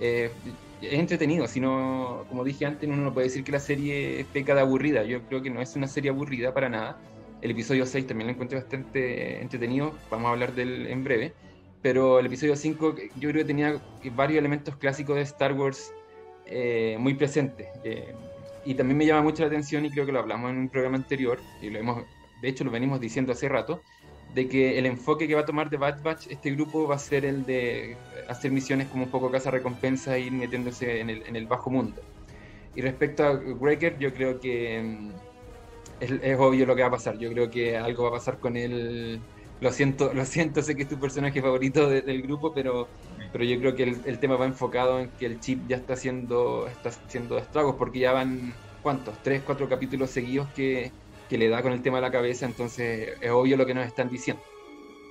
eh, 0.00 0.30
es 0.80 0.94
entretenido, 0.94 1.46
sino, 1.46 2.24
como 2.28 2.44
dije 2.44 2.64
antes, 2.64 2.88
uno 2.88 3.02
no 3.02 3.12
puede 3.12 3.26
decir 3.26 3.44
que 3.44 3.52
la 3.52 3.60
serie 3.60 4.24
peca 4.32 4.54
de 4.54 4.62
aburrida, 4.62 5.04
yo 5.04 5.22
creo 5.28 5.42
que 5.42 5.50
no 5.50 5.60
es 5.60 5.76
una 5.76 5.86
serie 5.86 6.10
aburrida 6.10 6.54
para 6.54 6.68
nada. 6.70 6.98
El 7.42 7.50
episodio 7.50 7.84
6 7.84 8.06
también 8.06 8.28
lo 8.28 8.32
encontré 8.32 8.58
bastante 8.58 9.40
entretenido, 9.42 9.92
vamos 10.10 10.28
a 10.28 10.30
hablar 10.32 10.54
del 10.54 10.86
en 10.86 11.04
breve, 11.04 11.34
pero 11.82 12.18
el 12.18 12.26
episodio 12.26 12.56
5 12.56 12.94
yo 13.20 13.28
creo 13.30 13.42
que 13.42 13.44
tenía 13.44 13.82
varios 14.16 14.38
elementos 14.38 14.76
clásicos 14.76 15.16
de 15.16 15.22
Star 15.22 15.52
Wars 15.52 15.92
eh, 16.46 16.96
muy 16.98 17.14
presentes 17.14 17.68
y 18.64 18.74
también 18.74 18.98
me 18.98 19.06
llama 19.06 19.22
mucho 19.22 19.42
la 19.42 19.48
atención, 19.48 19.84
y 19.84 19.90
creo 19.90 20.06
que 20.06 20.12
lo 20.12 20.20
hablamos 20.20 20.50
en 20.50 20.58
un 20.58 20.68
programa 20.68 20.96
anterior, 20.96 21.40
y 21.60 21.70
lo 21.70 21.78
hemos, 21.78 22.04
de 22.40 22.48
hecho 22.48 22.64
lo 22.64 22.70
venimos 22.70 23.00
diciendo 23.00 23.32
hace 23.32 23.48
rato, 23.48 23.82
de 24.34 24.48
que 24.48 24.78
el 24.78 24.86
enfoque 24.86 25.28
que 25.28 25.34
va 25.34 25.42
a 25.42 25.46
tomar 25.46 25.70
de 25.70 25.76
Bad 25.76 26.02
Batch 26.02 26.26
este 26.28 26.50
grupo 26.50 26.88
va 26.88 26.96
a 26.96 26.98
ser 26.98 27.24
el 27.24 27.46
de 27.46 27.96
hacer 28.28 28.50
misiones 28.50 28.88
como 28.88 29.04
un 29.04 29.10
poco 29.10 29.30
casa 29.30 29.50
recompensa 29.50 30.16
e 30.16 30.22
ir 30.22 30.32
metiéndose 30.32 31.00
en 31.00 31.08
el, 31.10 31.22
en 31.26 31.36
el 31.36 31.46
bajo 31.46 31.70
mundo. 31.70 32.02
Y 32.74 32.80
respecto 32.80 33.24
a 33.24 33.32
Breaker, 33.34 33.98
yo 33.98 34.12
creo 34.12 34.40
que 34.40 34.82
mm, 34.82 35.10
es, 36.00 36.38
obvio 36.38 36.66
lo 36.66 36.74
que 36.74 36.82
va 36.82 36.88
a 36.88 36.92
pasar. 36.92 37.18
Yo 37.18 37.30
creo 37.30 37.50
que 37.50 37.76
algo 37.76 38.04
va 38.04 38.08
a 38.10 38.12
pasar 38.12 38.38
con 38.38 38.56
él. 38.56 39.20
Lo 39.60 39.72
siento, 39.72 40.12
lo 40.12 40.24
siento, 40.24 40.62
sé 40.62 40.74
que 40.74 40.82
es 40.82 40.88
tu 40.88 40.98
personaje 40.98 41.40
favorito 41.40 41.88
del 41.88 42.22
grupo, 42.22 42.52
pero, 42.52 42.88
pero 43.34 43.46
yo 43.46 43.58
creo 43.58 43.74
que 43.74 43.82
el, 43.82 44.18
tema 44.20 44.36
va 44.36 44.46
enfocado 44.46 45.00
en 45.00 45.10
que 45.10 45.26
el 45.26 45.40
chip 45.40 45.66
ya 45.66 45.74
está 45.74 45.94
haciendo, 45.94 46.68
está 46.68 46.90
haciendo 46.90 47.36
estragos, 47.36 47.74
porque 47.74 47.98
ya 47.98 48.12
van, 48.12 48.54
¿cuántos? 48.80 49.20
Tres, 49.24 49.42
cuatro 49.44 49.68
capítulos 49.68 50.10
seguidos 50.10 50.46
que, 50.50 50.92
que 51.28 51.36
le 51.36 51.48
da 51.48 51.60
con 51.60 51.72
el 51.72 51.82
tema 51.82 51.96
de 51.96 52.02
la 52.02 52.12
cabeza, 52.12 52.46
entonces 52.46 53.16
es 53.20 53.30
obvio 53.32 53.56
lo 53.56 53.66
que 53.66 53.74
nos 53.74 53.88
están 53.88 54.08
diciendo. 54.08 54.40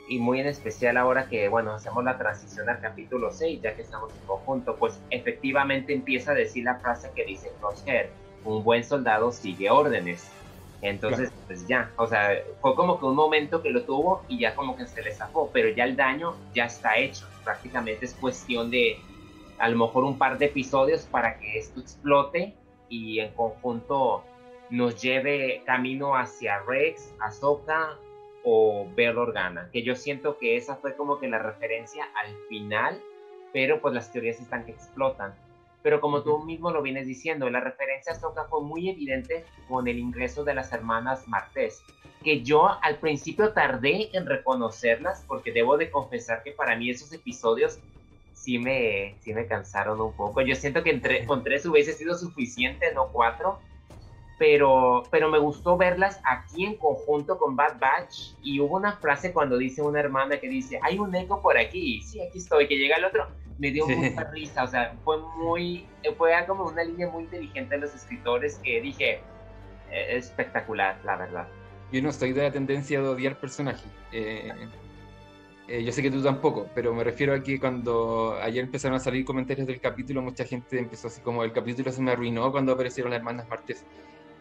Y 0.07 0.19
muy 0.19 0.39
en 0.39 0.47
especial 0.47 0.95
ahora 0.95 1.27
que, 1.27 1.49
bueno, 1.49 1.73
hacemos 1.73 2.01
la 2.05 2.17
transición 2.17 2.69
al 2.69 2.79
capítulo 2.79 3.29
6, 3.29 3.61
ya 3.61 3.75
que 3.75 3.81
estamos 3.81 4.09
en 4.13 4.25
conjunto, 4.25 4.77
pues 4.77 5.01
efectivamente 5.09 5.93
empieza 5.93 6.31
a 6.31 6.35
decir 6.35 6.63
la 6.63 6.75
frase 6.75 7.11
que 7.13 7.25
dice 7.25 7.51
Crosshair, 7.59 8.09
un 8.45 8.63
buen 8.63 8.85
soldado 8.85 9.33
sigue 9.33 9.69
órdenes. 9.69 10.31
Entonces, 10.83 11.31
pues 11.47 11.65
ya, 11.65 11.93
o 11.95 12.05
sea, 12.05 12.43
fue 12.61 12.75
como 12.75 12.99
que 12.99 13.05
un 13.05 13.15
momento 13.15 13.61
que 13.61 13.69
lo 13.69 13.83
tuvo 13.83 14.25
y 14.27 14.39
ya 14.39 14.53
como 14.53 14.75
que 14.75 14.85
se 14.85 15.01
le 15.01 15.13
zafó, 15.13 15.49
pero 15.53 15.69
ya 15.69 15.85
el 15.85 15.95
daño 15.95 16.35
ya 16.53 16.65
está 16.65 16.97
hecho. 16.97 17.25
Prácticamente 17.45 18.05
es 18.05 18.13
cuestión 18.15 18.69
de 18.69 18.97
a 19.59 19.69
lo 19.69 19.77
mejor 19.77 20.03
un 20.03 20.17
par 20.17 20.37
de 20.37 20.47
episodios 20.47 21.03
para 21.05 21.39
que 21.39 21.57
esto 21.57 21.79
explote 21.79 22.53
y 22.89 23.19
en 23.19 23.33
conjunto 23.33 24.25
nos 24.69 25.01
lleve 25.01 25.63
camino 25.65 26.17
hacia 26.17 26.59
Rex, 26.67 27.13
Ahsoka 27.21 27.97
o 28.43 28.85
Bell 28.93 29.17
Organa, 29.17 29.69
que 29.71 29.83
yo 29.83 29.95
siento 29.95 30.37
que 30.37 30.57
esa 30.57 30.75
fue 30.75 30.97
como 30.97 31.17
que 31.17 31.29
la 31.29 31.39
referencia 31.39 32.03
al 32.21 32.35
final, 32.49 33.01
pero 33.53 33.79
pues 33.79 33.93
las 33.93 34.11
teorías 34.11 34.41
están 34.41 34.65
que 34.65 34.71
explotan. 34.71 35.33
Pero 35.83 36.01
como 36.01 36.23
tú 36.23 36.43
mismo 36.43 36.71
lo 36.71 36.81
vienes 36.81 37.05
diciendo, 37.05 37.49
la 37.49 37.59
referencia 37.59 38.13
a 38.13 38.15
Ahsoka 38.15 38.45
fue 38.45 38.63
muy 38.63 38.89
evidente 38.89 39.45
con 39.67 39.87
el 39.87 39.99
ingreso 39.99 40.43
de 40.43 40.55
las 40.55 40.71
hermanas 40.71 41.27
Martés, 41.27 41.83
que 42.23 42.41
yo 42.41 42.69
al 42.81 42.97
principio 42.97 43.51
tardé 43.51 44.09
en 44.13 44.25
reconocerlas 44.25 45.23
porque 45.27 45.51
debo 45.51 45.77
de 45.77 45.91
confesar 45.91 46.41
que 46.41 46.51
para 46.51 46.75
mí 46.77 46.89
esos 46.89 47.11
episodios 47.11 47.79
sí 48.33 48.59
me, 48.59 49.15
sí 49.21 49.33
me 49.33 49.45
cansaron 49.45 49.99
un 50.01 50.13
poco. 50.13 50.41
Yo 50.41 50.55
siento 50.55 50.83
que 50.83 50.91
entre, 50.91 51.25
con 51.25 51.43
tres 51.43 51.65
hubiese 51.65 51.93
sido 51.93 52.17
suficiente, 52.17 52.93
no 52.93 53.09
cuatro, 53.11 53.59
pero, 54.37 55.03
pero 55.11 55.29
me 55.29 55.39
gustó 55.39 55.77
verlas 55.77 56.19
aquí 56.25 56.65
en 56.65 56.75
conjunto 56.75 57.37
con 57.37 57.55
Bad 57.55 57.79
Batch 57.79 58.33
y 58.41 58.59
hubo 58.59 58.75
una 58.77 58.97
frase 58.97 59.31
cuando 59.31 59.57
dice 59.57 59.81
una 59.81 59.99
hermana 59.99 60.39
que 60.39 60.49
dice, 60.49 60.79
hay 60.81 60.99
un 60.99 61.15
eco 61.15 61.41
por 61.41 61.57
aquí, 61.57 62.01
sí, 62.01 62.19
aquí 62.21 62.39
estoy, 62.39 62.67
que 62.67 62.77
llega 62.77 62.97
el 62.97 63.05
otro, 63.05 63.27
me 63.57 63.71
dio 63.71 63.87
mucha 63.87 64.23
risa, 64.31 64.63
o 64.63 64.67
sea, 64.67 64.95
fue 65.03 65.17
muy, 65.37 65.87
fue 66.17 66.33
como 66.47 66.65
una 66.65 66.83
línea 66.83 67.09
muy 67.09 67.23
inteligente 67.23 67.75
de 67.75 67.81
los 67.81 67.93
escritores 67.93 68.59
que 68.63 68.81
dije, 68.81 69.21
eh, 69.91 70.17
espectacular, 70.17 70.99
la 71.03 71.17
verdad. 71.17 71.47
Yo 71.91 72.01
no 72.01 72.09
estoy 72.09 72.33
de 72.33 72.43
la 72.43 72.51
tendencia 72.51 73.01
de 73.01 73.07
odiar 73.07 73.39
personajes. 73.39 73.85
Eh, 74.11 74.51
eh, 75.67 75.83
yo 75.83 75.91
sé 75.91 76.01
que 76.01 76.11
tú 76.11 76.21
tampoco, 76.21 76.67
pero 76.73 76.93
me 76.93 77.03
refiero 77.03 77.33
a 77.33 77.41
que 77.41 77.59
cuando 77.59 78.37
ayer 78.41 78.63
empezaron 78.63 78.97
a 78.97 78.99
salir 78.99 79.23
comentarios 79.23 79.67
del 79.67 79.79
capítulo, 79.79 80.21
mucha 80.21 80.43
gente 80.43 80.79
empezó 80.79 81.07
así 81.07 81.21
como 81.21 81.43
el 81.43 81.53
capítulo 81.53 81.91
se 81.91 82.01
me 82.01 82.11
arruinó 82.11 82.51
cuando 82.51 82.73
aparecieron 82.73 83.11
las 83.11 83.19
hermanas 83.19 83.47
Martes 83.47 83.85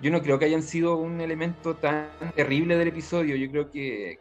yo 0.03 0.11
no 0.11 0.21
creo 0.21 0.37
que 0.37 0.47
hayan 0.47 0.65
sido 0.65 0.97
un 0.97 1.21
elemento 1.21 1.77
tan 1.77 2.09
terrible 2.35 2.77
del 2.77 2.89
episodio. 2.89 3.37
Yo 3.37 3.49
creo 3.49 3.71
que, 3.71 4.19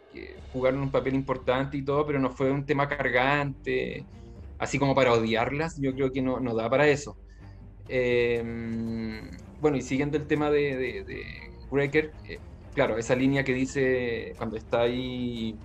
jugaron 0.54 0.80
un 0.80 0.92
papel 0.92 1.16
importante 1.16 1.76
y 1.76 1.82
todo, 1.82 2.06
pero 2.06 2.20
no 2.20 2.30
fue 2.30 2.52
un 2.52 2.66
tema 2.66 2.88
cargante, 2.88 4.06
así 4.62 4.80
como 4.80 4.96
para 4.96 5.12
odiarlas. 5.12 5.78
Yo 5.82 5.94
creo 5.94 6.12
que 6.12 6.22
no, 6.22 6.40
no 6.40 6.56
da 6.56 6.70
para 6.70 6.88
eso. 6.88 7.18
Em, 7.90 9.30
bueno, 9.60 9.76
y 9.78 9.82
siguiendo 9.82 10.18
el 10.18 10.28
tema 10.28 10.50
de, 10.50 10.78
de, 10.78 11.26
Breaker, 11.70 12.12
eh, 12.28 12.40
claro, 12.74 12.98
esa 12.98 13.16
línea 13.16 13.44
que 13.44 13.54
dice 13.54 14.34
cuando 14.38 14.58
está 14.58 14.82
ahí 14.82 15.58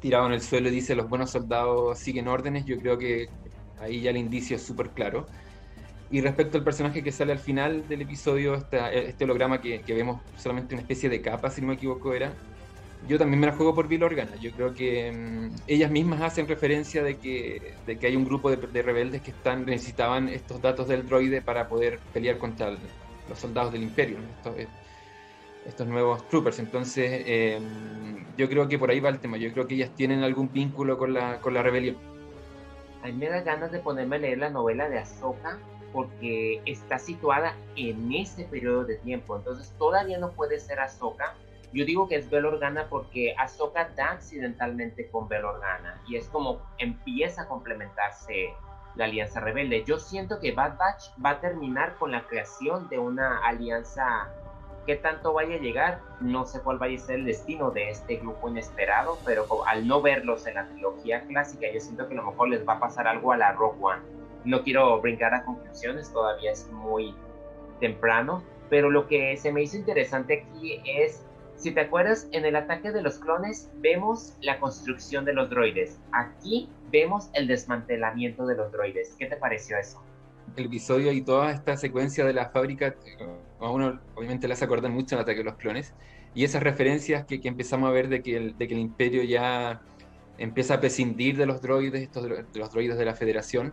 tirado 0.00 0.26
en 0.26 0.32
el 0.32 0.42
suelo 0.42 0.68
y 0.68 0.72
dice 0.72 0.96
los 0.96 1.08
buenos 1.08 1.30
soldados 1.30 1.98
siguen 1.98 2.28
órdenes, 2.28 2.64
yo 2.64 2.78
creo 2.78 2.98
que 2.98 3.28
ahí 3.80 4.00
ya 4.00 4.10
el 4.10 4.16
indicio 4.16 4.56
es 4.56 4.62
súper 4.62 4.90
claro. 4.90 5.26
Y 6.10 6.20
respecto 6.20 6.58
al 6.58 6.64
personaje 6.64 7.02
que 7.02 7.12
sale 7.12 7.32
al 7.32 7.38
final 7.38 7.88
del 7.88 8.02
episodio, 8.02 8.54
este 8.54 9.24
holograma 9.24 9.60
que, 9.60 9.82
vemos 9.88 10.20
solamente 10.36 10.74
una 10.74 10.82
especie 10.82 11.08
de 11.08 11.22
capa, 11.22 11.50
si 11.50 11.60
no 11.62 11.68
me 11.68 11.74
equivoco 11.74 12.12
era, 12.12 12.34
yo 13.08 13.18
también 13.18 13.40
me 13.40 13.46
la 13.46 13.52
juego 13.52 13.74
por 13.74 13.88
Bill 13.88 14.04
Organa. 14.04 14.36
Yo 14.36 14.52
creo 14.52 14.74
que 14.74 15.10
mm, 15.12 15.54
ellas 15.66 15.90
mismas 15.90 16.20
hacen 16.20 16.46
referencia 16.46 17.02
de 17.02 17.16
que, 17.16 17.74
de 17.86 17.98
que 17.98 18.06
hay 18.06 18.16
un 18.16 18.24
grupo 18.24 18.50
de, 18.50 18.82
rebeldes 18.82 19.22
que 19.22 19.30
están 19.32 19.66
necesitaban 19.66 20.28
estos 20.28 20.62
datos 20.62 20.88
del 20.88 21.06
droide 21.08 21.42
para 21.42 21.68
poder 21.68 21.98
pelear 22.12 22.38
contra 22.38 22.70
los 22.70 23.38
soldados 23.38 23.72
del 23.72 23.82
imperio, 23.82 24.18
estos, 24.36 24.54
estos, 25.66 25.86
nuevos 25.86 26.26
troopers. 26.28 26.58
Entonces, 26.60 27.22
em, 27.26 28.24
yo 28.36 28.48
creo 28.48 28.68
que 28.68 28.78
por 28.78 28.90
ahí 28.90 29.00
va 29.00 29.08
el 29.08 29.18
tema. 29.18 29.36
Yo 29.36 29.52
creo 29.52 29.66
que 29.66 29.74
ellas 29.74 29.90
tienen 29.96 30.22
algún 30.22 30.52
vínculo 30.52 30.96
con 30.96 31.12
la, 31.12 31.40
con 31.40 31.54
la 31.54 31.62
rebelión. 31.62 31.96
A 33.02 33.06
mí 33.06 33.14
me 33.14 33.28
da 33.28 33.40
ganas 33.40 33.72
de 33.72 33.80
ponerme 33.80 34.16
a 34.16 34.18
leer 34.20 34.38
la 34.38 34.50
novela 34.50 34.88
de 34.88 34.98
Ahsoka 34.98 35.58
porque 35.92 36.62
está 36.64 36.98
situada 36.98 37.54
en 37.76 38.12
ese 38.14 38.44
periodo 38.44 38.84
de 38.84 38.96
tiempo. 38.96 39.36
Entonces 39.36 39.72
todavía 39.78 40.18
no 40.18 40.30
puede 40.30 40.60
ser 40.60 40.80
Ahsoka. 40.80 41.34
Yo 41.72 41.84
digo 41.84 42.08
que 42.08 42.16
es 42.16 42.28
Bel 42.28 42.44
Organa 42.44 42.86
porque 42.88 43.34
Ahsoka 43.38 43.90
da 43.96 44.12
accidentalmente 44.12 45.08
con 45.10 45.28
Bel 45.28 45.44
Organa 45.44 46.00
y 46.06 46.16
es 46.16 46.28
como 46.28 46.60
empieza 46.78 47.42
a 47.42 47.48
complementarse 47.48 48.54
la 48.94 49.06
alianza 49.06 49.40
rebelde. 49.40 49.84
Yo 49.84 49.98
siento 49.98 50.38
que 50.38 50.52
Bad 50.52 50.76
Batch 50.76 51.10
va 51.24 51.30
a 51.30 51.40
terminar 51.40 51.96
con 51.96 52.12
la 52.12 52.26
creación 52.26 52.88
de 52.88 52.98
una 52.98 53.38
alianza 53.38 54.28
que 54.86 54.96
tanto 54.96 55.32
vaya 55.32 55.54
a 55.54 55.58
llegar. 55.58 56.00
No 56.20 56.44
sé 56.44 56.60
cuál 56.60 56.78
vaya 56.78 56.96
a 56.96 57.00
ser 57.00 57.20
el 57.20 57.24
destino 57.24 57.70
de 57.70 57.88
este 57.88 58.16
grupo 58.16 58.48
inesperado, 58.48 59.16
pero 59.24 59.46
al 59.66 59.86
no 59.86 60.02
verlos 60.02 60.46
en 60.46 60.54
la 60.54 60.66
trilogía 60.68 61.22
clásica, 61.22 61.66
yo 61.72 61.80
siento 61.80 62.06
que 62.08 62.14
a 62.14 62.18
lo 62.18 62.24
mejor 62.24 62.48
les 62.48 62.66
va 62.68 62.74
a 62.74 62.80
pasar 62.80 63.06
algo 63.06 63.32
a 63.32 63.36
la 63.36 63.52
Rogue 63.52 63.78
One 63.80 64.22
no 64.44 64.62
quiero 64.62 65.00
brincar 65.00 65.34
a 65.34 65.44
conclusiones, 65.44 66.12
todavía 66.12 66.52
es 66.52 66.68
muy 66.72 67.14
temprano, 67.80 68.42
pero 68.70 68.90
lo 68.90 69.06
que 69.06 69.36
se 69.36 69.52
me 69.52 69.62
hizo 69.62 69.76
interesante 69.76 70.44
aquí 70.44 70.80
es, 70.84 71.24
si 71.62 71.70
te 71.70 71.80
acuerdas, 71.80 72.26
en 72.32 72.44
el 72.44 72.56
ataque 72.56 72.90
de 72.90 73.02
los 73.02 73.20
clones 73.20 73.70
vemos 73.76 74.34
la 74.40 74.58
construcción 74.58 75.24
de 75.24 75.32
los 75.32 75.48
droides. 75.48 75.96
Aquí 76.10 76.68
vemos 76.90 77.30
el 77.34 77.46
desmantelamiento 77.46 78.46
de 78.46 78.56
los 78.56 78.72
droides. 78.72 79.14
¿Qué 79.16 79.26
te 79.26 79.36
pareció 79.36 79.78
eso? 79.78 80.02
El 80.56 80.66
episodio 80.66 81.12
y 81.12 81.22
toda 81.22 81.52
esta 81.52 81.76
secuencia 81.76 82.24
de 82.24 82.32
la 82.32 82.48
fábrica, 82.48 82.96
a 83.60 83.70
uno 83.70 84.00
obviamente 84.16 84.48
las 84.48 84.60
acuerdan 84.60 84.92
mucho 84.92 85.14
en 85.14 85.20
el 85.20 85.22
ataque 85.22 85.38
de 85.38 85.44
los 85.44 85.54
clones, 85.54 85.94
y 86.34 86.42
esas 86.42 86.64
referencias 86.64 87.24
que, 87.26 87.40
empezamos 87.44 87.88
a 87.88 87.92
ver 87.92 88.08
de 88.08 88.22
que, 88.22 88.36
el, 88.36 88.78
imperio 88.78 89.22
ya 89.22 89.80
empieza 90.38 90.74
a 90.74 90.80
prescindir 90.80 91.36
de 91.36 91.46
los 91.46 91.62
droides, 91.62 92.02
estos, 92.02 92.24
de 92.24 92.58
los 92.58 92.72
droides 92.72 92.98
de 92.98 93.04
la 93.04 93.14
federación, 93.14 93.72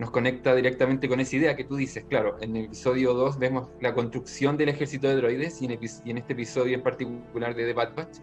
nos 0.00 0.10
conecta 0.10 0.54
directamente 0.54 1.08
con 1.08 1.20
esa 1.20 1.36
idea 1.36 1.54
que 1.54 1.64
tú 1.64 1.76
dices. 1.76 2.04
Claro, 2.08 2.38
en 2.40 2.56
el 2.56 2.64
episodio 2.64 3.12
2 3.12 3.38
vemos 3.38 3.68
la 3.82 3.92
construcción 3.92 4.56
del 4.56 4.70
ejército 4.70 5.06
de 5.06 5.16
droides 5.16 5.60
y 5.60 5.66
en, 5.66 6.18
este 6.18 6.32
episodio 6.32 6.74
en 6.74 6.82
particular 6.82 7.54
de 7.54 7.66
The 7.66 7.74
Bad 7.74 7.94
Batch 7.94 8.16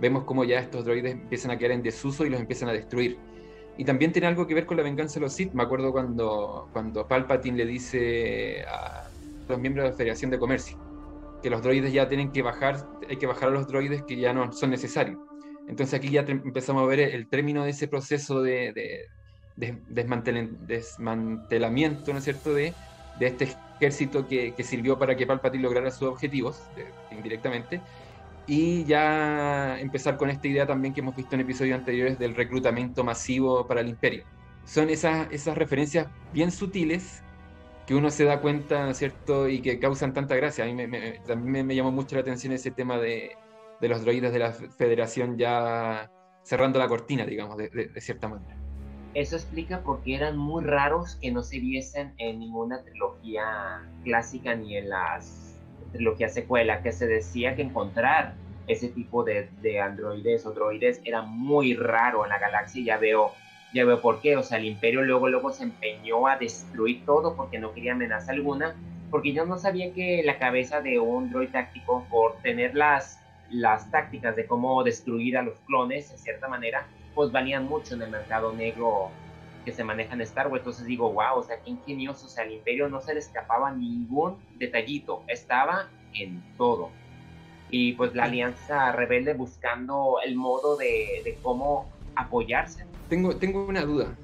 vemos 0.00 0.22
cómo 0.24 0.44
ya 0.44 0.60
estos 0.60 0.84
droides 0.84 1.12
empiezan 1.12 1.50
a 1.50 1.58
quedar 1.58 1.72
en 1.72 1.82
desuso 1.82 2.24
y 2.24 2.30
los 2.30 2.40
empiezan 2.40 2.68
a 2.68 2.72
destruir. 2.72 3.18
Y 3.76 3.84
también 3.84 4.12
tiene 4.12 4.28
algo 4.28 4.46
que 4.46 4.54
ver 4.54 4.64
con 4.64 4.76
la 4.76 4.84
venganza 4.84 5.14
de 5.14 5.22
los 5.22 5.32
Sith. 5.32 5.52
Me 5.54 5.64
acuerdo 5.64 5.90
cuando, 5.90 6.68
cuando 6.72 7.08
Palpatine 7.08 7.56
le 7.56 7.66
dice 7.66 8.62
a 8.68 9.08
los 9.48 9.58
miembros 9.58 9.86
de 9.86 9.90
la 9.90 9.96
Federación 9.96 10.30
de 10.30 10.38
Comercio 10.38 10.78
que 11.42 11.50
los 11.50 11.62
droides 11.62 11.92
ya 11.92 12.08
tienen 12.08 12.30
que 12.30 12.42
bajar, 12.42 12.86
hay 13.08 13.16
que 13.16 13.26
bajar 13.26 13.48
a 13.48 13.52
los 13.52 13.66
droides 13.66 14.04
que 14.04 14.16
ya 14.16 14.32
no 14.32 14.52
son 14.52 14.70
necesarios. 14.70 15.18
Entonces 15.66 15.94
aquí 15.94 16.10
ya 16.10 16.20
empezamos 16.20 16.84
a 16.84 16.86
ver 16.86 17.00
el 17.00 17.28
término 17.28 17.64
de 17.64 17.70
ese 17.70 17.88
proceso 17.88 18.40
de 18.40 18.72
desmantelamiento, 19.56 22.12
¿no 22.12 22.18
es 22.18 22.24
cierto?, 22.24 22.54
de, 22.54 22.74
de 23.18 23.26
este 23.26 23.48
ejército 23.76 24.26
que, 24.26 24.54
sirvió 24.62 24.98
para 24.98 25.16
que 25.16 25.26
Palpatine 25.26 25.62
lograra 25.62 25.90
sus 25.90 26.08
objetivos, 26.08 26.62
indirectamente, 27.10 27.80
y 28.46 28.84
ya 28.84 29.78
empezar 29.80 30.16
con 30.16 30.30
esta 30.30 30.48
idea 30.48 30.66
también 30.66 30.92
que 30.92 31.00
hemos 31.00 31.16
visto 31.16 31.34
en 31.34 31.42
episodios 31.42 31.78
anteriores 31.78 32.18
del 32.18 32.34
reclutamiento 32.34 33.04
masivo 33.04 33.66
para 33.66 33.80
el 33.80 33.88
imperio. 33.88 34.24
Son 34.64 34.90
esas, 34.90 35.28
referencias 35.56 36.08
bien 36.32 36.50
sutiles 36.50 37.22
que 37.86 37.94
uno 37.94 38.10
se 38.10 38.24
da 38.24 38.40
cuenta, 38.40 38.84
¿no 38.84 38.90
es 38.90 38.98
cierto?, 38.98 39.48
y 39.48 39.60
que 39.60 39.78
causan 39.78 40.12
tanta 40.12 40.34
gracia. 40.36 40.64
A 40.64 40.66
mí 40.66 40.76
también 41.26 41.66
me, 41.66 41.74
llamó 41.74 41.92
mucho 41.92 42.16
la 42.16 42.22
atención 42.22 42.52
ese 42.52 42.70
tema 42.70 42.98
de, 42.98 43.32
de, 43.80 43.88
los 43.88 44.02
droides 44.02 44.32
de 44.32 44.38
la 44.38 44.52
federación 44.52 45.38
ya 45.38 46.10
cerrando 46.42 46.78
la 46.78 46.88
cortina, 46.88 47.26
digamos, 47.26 47.58
de, 47.58 47.68
de 47.68 48.00
cierta 48.00 48.28
manera. 48.28 48.63
Eso 49.14 49.36
explica 49.36 49.80
por 49.80 50.02
qué 50.02 50.16
eran 50.16 50.36
muy 50.36 50.64
raros 50.64 51.16
que 51.16 51.30
no 51.30 51.42
se 51.42 51.60
viesen 51.60 52.12
en 52.18 52.40
ninguna 52.40 52.82
trilogía 52.82 53.82
clásica 54.02 54.54
ni 54.56 54.76
en 54.76 54.90
las 54.90 55.56
trilogías 55.92 56.34
secuela, 56.34 56.82
que 56.82 56.92
se 56.92 57.06
decía 57.06 57.54
que 57.54 57.62
encontrar 57.62 58.34
ese 58.66 58.88
tipo 58.88 59.22
de, 59.22 59.48
de 59.62 59.80
androides 59.80 60.44
o 60.46 60.52
droides 60.52 61.00
era 61.04 61.22
muy 61.22 61.74
raro 61.74 62.24
en 62.24 62.30
la 62.30 62.38
galaxia 62.38 62.82
ya 62.84 62.96
veo, 62.96 63.32
ya 63.72 63.84
veo 63.84 64.00
por 64.00 64.20
qué. 64.20 64.36
O 64.36 64.42
sea, 64.42 64.58
el 64.58 64.64
imperio 64.64 65.02
luego, 65.02 65.28
luego 65.28 65.52
se 65.52 65.64
empeñó 65.64 66.26
a 66.26 66.36
destruir 66.36 67.04
todo 67.04 67.36
porque 67.36 67.58
no 67.58 67.72
quería 67.72 67.92
amenaza 67.92 68.32
alguna, 68.32 68.74
porque 69.10 69.32
yo 69.32 69.46
no 69.46 69.58
sabía 69.58 69.92
que 69.92 70.22
la 70.24 70.38
cabeza 70.38 70.80
de 70.80 70.98
un 70.98 71.30
droid 71.30 71.50
táctico, 71.50 72.04
por 72.10 72.36
tener 72.38 72.74
las, 72.74 73.20
las 73.50 73.88
tácticas 73.90 74.34
de 74.34 74.46
cómo 74.46 74.82
destruir 74.82 75.38
a 75.38 75.42
los 75.42 75.58
clones, 75.60 76.10
de 76.10 76.18
cierta 76.18 76.48
manera, 76.48 76.88
pues 77.14 77.32
valían 77.32 77.64
mucho 77.64 77.94
en 77.94 78.02
el 78.02 78.10
mercado 78.10 78.52
negro 78.52 79.10
que 79.64 79.72
se 79.72 79.84
maneja 79.84 80.14
en 80.14 80.20
Star 80.22 80.48
Wars. 80.48 80.60
Entonces 80.60 80.86
digo, 80.86 81.12
wow, 81.12 81.38
o 81.38 81.42
sea, 81.42 81.60
qué 81.60 81.70
ingenioso. 81.70 82.26
O 82.26 82.28
sea, 82.28 82.44
al 82.44 82.52
Imperio 82.52 82.88
no 82.88 83.00
se 83.00 83.14
le 83.14 83.20
escapaba 83.20 83.72
ningún 83.72 84.36
detallito. 84.56 85.22
Estaba 85.26 85.88
en 86.12 86.42
todo. 86.56 86.90
Y 87.70 87.92
pues 87.94 88.14
la 88.14 88.24
Alianza 88.24 88.92
Rebelde 88.92 89.34
buscando 89.34 90.16
el 90.24 90.36
modo 90.36 90.76
de, 90.76 91.22
de 91.24 91.38
cómo 91.42 91.88
apoyarse. 92.14 92.84
Tengo, 93.08 93.36
tengo 93.36 93.64
una 93.64 93.82
duda. 93.82 94.14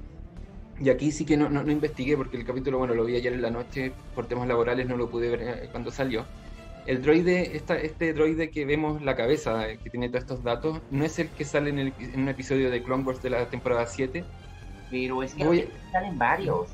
Y 0.80 0.88
aquí 0.88 1.12
sí 1.12 1.26
que 1.26 1.36
no, 1.36 1.50
no, 1.50 1.70
investigué 1.70 2.16
porque 2.16 2.38
el 2.38 2.46
capítulo, 2.46 2.78
bueno, 2.78 2.94
lo 2.94 3.04
vi 3.04 3.14
ayer 3.14 3.34
en 3.34 3.42
la 3.42 3.50
noche, 3.50 3.92
por 4.14 4.26
temas 4.26 4.48
laborales 4.48 4.88
no 4.88 4.96
lo 4.96 5.10
pude 5.10 5.28
ver 5.28 5.42
eh, 5.42 5.68
cuando 5.70 5.90
salió. 5.90 6.24
El 6.86 7.02
droide, 7.02 7.56
esta, 7.56 7.76
este 7.76 8.12
droide 8.12 8.50
que 8.50 8.64
vemos 8.64 9.02
la 9.02 9.14
cabeza, 9.16 9.68
eh, 9.68 9.78
que 9.82 9.90
tiene 9.90 10.08
todos 10.08 10.22
estos 10.22 10.42
datos, 10.42 10.80
¿no 10.90 11.04
es 11.04 11.18
el 11.18 11.28
que 11.28 11.44
sale 11.44 11.70
en, 11.70 11.78
el, 11.78 11.92
en 11.98 12.20
un 12.20 12.28
episodio 12.28 12.70
de 12.70 12.82
Clone 12.82 13.04
Wars 13.04 13.22
de 13.22 13.30
la 13.30 13.46
temporada 13.46 13.86
7? 13.86 14.24
Pero 14.90 15.22
es 15.22 15.34
que 15.34 15.68
salen 15.92 16.18
varios. 16.18 16.68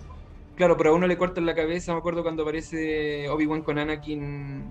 Claro, 0.54 0.76
pero 0.76 0.90
a 0.90 0.94
uno 0.94 1.06
le 1.06 1.18
cortan 1.18 1.44
la 1.44 1.54
cabeza, 1.54 1.92
me 1.92 1.98
acuerdo 1.98 2.22
cuando 2.22 2.42
aparece 2.42 3.28
Obi-Wan 3.28 3.62
con 3.62 3.78
Anakin. 3.78 4.64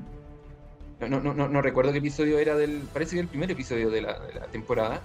No, 1.02 1.20
no, 1.20 1.34
no, 1.34 1.48
no, 1.48 1.62
recuerdo 1.62 1.92
qué 1.92 2.00
episodio 2.00 2.40
era 2.40 2.56
del. 2.56 2.82
Parece 2.92 3.16
que 3.16 3.22
el 3.22 3.28
primer 3.28 3.52
episodio 3.52 3.92
de 3.92 4.02
la, 4.02 4.18
de 4.20 4.34
la 4.34 4.48
temporada 4.48 5.02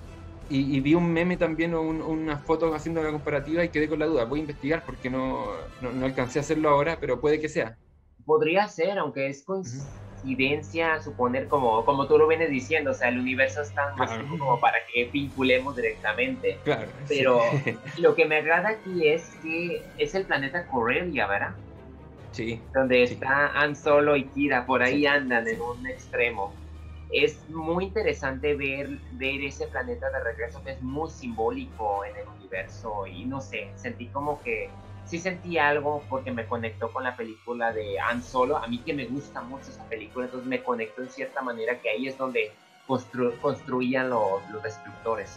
y, 0.51 0.81
vi 0.81 0.95
un 0.95 1.13
meme 1.13 1.37
también 1.37 1.75
o 1.75 1.81
una 1.81 2.39
foto 2.39 2.75
haciendo 2.75 3.03
la 3.03 3.13
comparativa 3.13 3.65
y 3.65 3.69
quedé 3.69 3.89
con 3.89 4.01
la 4.01 4.07
duda. 4.07 4.25
Voy 4.25 4.41
a 4.41 4.43
investigar 4.43 4.83
porque 4.85 5.09
no, 5.09 5.47
no, 5.81 6.05
alcancé 6.05 6.41
a 6.41 6.43
hacerlo 6.43 6.69
ahora, 6.71 6.99
pero 7.01 7.21
puede 7.21 7.41
que 7.41 7.49
sea. 7.49 7.79
Podría 8.25 8.67
ser, 8.67 8.99
aunque 8.99 9.29
es 9.29 9.45
coincidencia 10.21 11.01
suponer 11.01 11.49
como, 11.49 11.85
como 11.85 12.07
tú 12.07 12.19
lo 12.19 12.27
vienes 12.29 12.51
diciendo, 12.51 12.91
o 12.91 12.95
sea, 12.95 13.09
el 13.09 13.19
universo 13.19 13.63
es 13.63 13.73
tan 13.73 13.97
más 13.97 14.11
como 14.39 14.61
para 14.61 14.79
que 14.93 15.05
vinculemos 15.07 15.77
directamente. 15.77 16.59
Claro. 16.65 16.89
Pero 17.09 17.41
lo 17.99 18.15
que 18.15 18.25
me 18.25 18.37
agrada 18.37 18.71
aquí 18.71 19.09
es 19.09 19.37
que 19.43 19.83
es 19.99 20.15
el 20.15 20.25
planeta 20.25 20.67
Corellia, 20.67 21.27
¿verdad? 21.27 21.55
Sí. 22.33 22.61
Donde 22.73 23.03
está 23.03 23.49
Han 23.61 23.75
Solo 23.75 24.17
y 24.17 24.25
Kira, 24.25 24.67
por 24.67 24.83
ahí 24.83 25.07
andan 25.07 25.49
en 25.49 25.61
un 25.61 25.87
extremo 25.87 26.53
es 27.13 27.49
muy 27.49 27.87
interesante 27.87 28.55
ver, 28.55 28.99
ver 29.13 29.43
ese 29.43 29.67
planeta 29.67 30.11
de 30.11 30.21
regreso 30.21 30.63
que 30.63 30.73
es 30.73 30.83
muy 30.83 31.11
simbólico 31.11 32.05
en 32.05 32.17
el 32.17 32.29
universo 32.39 33.07
y 33.07 33.25
no 33.25 33.41
sé, 33.41 33.69
sentí 33.75 34.07
como 34.07 34.41
que 34.43 34.71
sí 35.11 35.19
sentí 35.19 35.59
algo 35.59 36.05
porque 36.09 36.31
me 36.31 36.47
conectó 36.47 36.93
con 36.93 37.03
la 37.03 37.17
película 37.17 37.73
de 37.73 37.99
Han 37.99 38.23
Solo, 38.23 38.57
a 38.57 38.69
mí 38.69 38.79
que 38.79 38.95
me 38.95 39.07
gusta 39.07 39.41
mucho 39.41 39.71
esa 39.71 39.85
película, 39.89 40.27
entonces 40.27 40.49
me 40.49 40.63
conectó 40.63 41.03
en 41.03 41.11
cierta 41.11 41.43
manera 41.43 41.81
que 41.81 41.91
ahí 41.91 42.07
es 42.07 42.17
donde 42.17 42.53
construían 42.87 44.11
los, 44.11 44.41
destructores. 44.63 45.37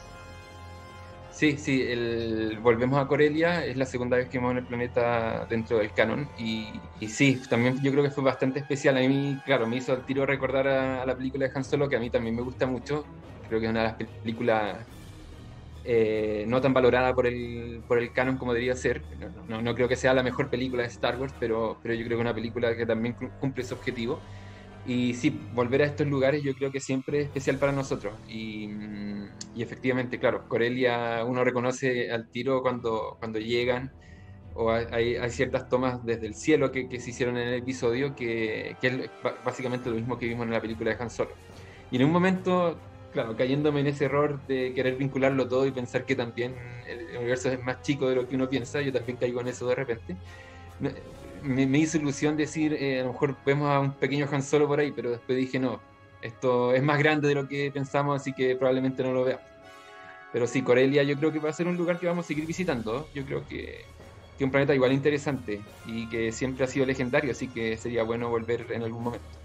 Sí, 1.32 1.58
sí, 1.58 1.82
el, 1.82 2.60
volvemos 2.62 3.00
a 3.00 3.08
Corelia, 3.08 3.66
es 3.66 3.76
la 3.76 3.86
segunda 3.88 4.18
vez 4.18 4.30
que 4.30 4.38
vemos 4.38 4.52
en 4.52 4.60
el 4.60 4.66
planeta 4.66 5.48
dentro 5.50 5.80
del 5.80 5.92
canon 5.92 6.30
y, 6.38 6.70
sí, 7.08 7.42
también 7.50 7.82
yo 7.82 7.92
creo 7.92 8.04
que 8.04 8.12
fue 8.12 8.24
bastante 8.24 8.60
especial. 8.60 8.98
A 8.98 9.00
mí, 9.00 9.40
claro, 9.44 9.66
me 9.66 9.78
hizo 9.78 9.94
el 9.94 10.06
tiro 10.06 10.28
recordar 10.28 10.68
a, 10.68 11.06
la 11.06 11.16
película 11.16 11.48
de 11.48 11.52
Han 11.56 11.64
Solo, 11.64 11.90
que 11.90 11.96
a 11.96 12.00
mí 12.00 12.12
también 12.12 12.36
me 12.36 12.44
gusta 12.44 12.68
mucho. 12.68 13.04
Creo 13.48 13.60
que 13.60 13.66
es 13.66 13.72
una 13.72 13.82
de 13.82 13.88
las 13.88 13.98
películas 14.22 14.86
eh, 15.86 16.46
no 16.48 16.62
tan 16.62 16.74
valorada 16.74 17.14
por 17.14 17.28
el, 17.28 17.84
por 17.88 17.98
el 18.00 18.14
canon 18.14 18.38
como 18.38 18.54
debería 18.54 18.76
ser. 18.76 19.02
No, 19.48 19.62
no, 19.62 19.76
creo 19.76 19.88
que 19.88 19.96
sea 19.96 20.14
la 20.14 20.24
mejor 20.24 20.50
película 20.50 20.84
de 20.84 20.90
Star 20.90 21.20
Wars, 21.20 21.34
pero, 21.40 21.78
pero 21.82 21.94
yo 21.94 22.06
creo 22.06 22.18
que 22.18 22.22
es 22.22 22.28
una 22.28 22.34
película 22.34 22.76
que 22.76 22.86
también 22.86 23.16
cumple 23.40 23.64
su 23.64 23.74
objetivo. 23.74 24.20
Y 24.86 25.14
sí, 25.14 25.30
volver 25.54 25.82
a 25.82 25.86
estos 25.86 26.08
lugares 26.08 26.44
yo 26.44 26.54
creo 26.56 26.72
que 26.72 26.82
siempre 26.82 27.20
es 27.22 27.26
especial 27.28 27.58
para 27.58 27.72
nosotros. 27.72 28.14
Y, 28.28 28.70
y, 29.56 29.64
efectivamente, 29.64 30.20
claro, 30.20 30.48
Corelia 30.48 31.24
uno 31.26 31.44
reconoce 31.44 32.12
al 32.12 32.30
tiro 32.30 32.62
cuando, 32.62 33.16
cuando 33.20 33.40
llegan, 33.40 33.92
o 34.56 34.72
hay, 34.72 35.16
hay 35.16 35.30
ciertas 35.32 35.68
tomas 35.70 36.04
desde 36.06 36.28
el 36.28 36.36
cielo 36.36 36.72
que, 36.72 36.88
que, 36.90 37.00
se 37.00 37.10
hicieron 37.12 37.38
en 37.38 37.48
el 37.48 37.56
episodio, 37.56 38.14
que, 38.16 38.76
que, 38.82 38.88
es 38.88 39.12
básicamente 39.44 39.90
lo 39.90 39.96
mismo 39.96 40.18
que 40.18 40.28
vimos 40.28 40.46
en 40.46 40.52
la 40.52 40.62
película 40.62 40.94
de 40.94 41.02
Han 41.02 41.10
Solo. 41.10 41.32
Y 41.90 41.98
en 41.98 42.06
un 42.06 42.12
momento, 42.12 42.80
claro, 43.14 43.36
cayéndome 43.38 43.80
en 43.80 43.88
ese 43.88 44.06
error 44.06 44.46
de 44.48 44.74
querer 44.74 44.96
vincularlo 44.96 45.48
todo 45.48 45.66
y 45.66 45.72
pensar 45.72 46.06
que 46.06 46.16
también 46.16 46.56
el 46.88 47.18
universo 47.18 47.50
es 47.50 47.64
más 47.64 47.82
chico 47.82 48.10
de 48.10 48.16
lo 48.16 48.28
que 48.28 48.36
uno 48.36 48.50
piensa, 48.50 48.82
yo 48.82 48.92
también 48.92 49.18
caigo 49.18 49.40
en 49.42 49.48
eso 49.48 49.68
de 49.68 49.76
repente 49.76 50.18
me, 51.44 51.78
hizo 51.80 51.98
ilusión 51.98 52.38
decir, 52.38 52.74
eh, 52.74 53.02
a 53.02 53.04
lo 53.04 53.14
mejor 53.14 53.38
vemos 53.46 53.70
a 53.70 53.80
un 53.80 53.94
pequeño 53.94 54.28
Han 54.32 54.42
Solo 54.42 54.68
por 54.68 54.80
ahí, 54.80 54.92
pero 54.92 55.12
después 55.12 55.38
dije, 55.38 55.60
no, 55.60 55.82
esto 56.22 56.74
es 56.74 56.82
más 56.82 56.98
grande 57.00 57.28
de 57.28 57.36
lo 57.36 57.48
que 57.48 57.70
pensamos, 57.72 58.20
así 58.20 58.34
que 58.34 58.56
probablemente 58.56 59.04
no 59.04 59.14
lo 59.14 59.24
veamos. 59.24 59.46
Pero 60.32 60.48
sí, 60.48 60.64
Corelia 60.64 61.04
yo 61.04 61.16
creo 61.18 61.32
que 61.32 61.40
va 61.40 61.50
a 61.50 61.54
ser 61.54 61.68
un 61.68 61.78
lugar 61.78 62.00
que 62.00 62.08
vamos 62.08 62.26
a 62.26 62.28
seguir 62.28 62.48
visitando. 62.48 63.08
Yo 63.14 63.24
creo 63.24 63.46
que, 63.48 63.86
que 64.38 64.44
un 64.44 64.50
planeta 64.50 64.74
igual 64.74 64.92
interesante 64.92 65.62
y 65.86 66.10
que 66.10 66.32
siempre 66.32 66.64
ha 66.64 66.68
sido 66.68 66.86
legendario, 66.88 67.32
así 67.32 67.50
que 67.50 67.78
sería 67.78 68.04
bueno 68.04 68.30
volver 68.30 68.66
en 68.72 68.84
algún 68.84 69.04
momento. 69.04 69.43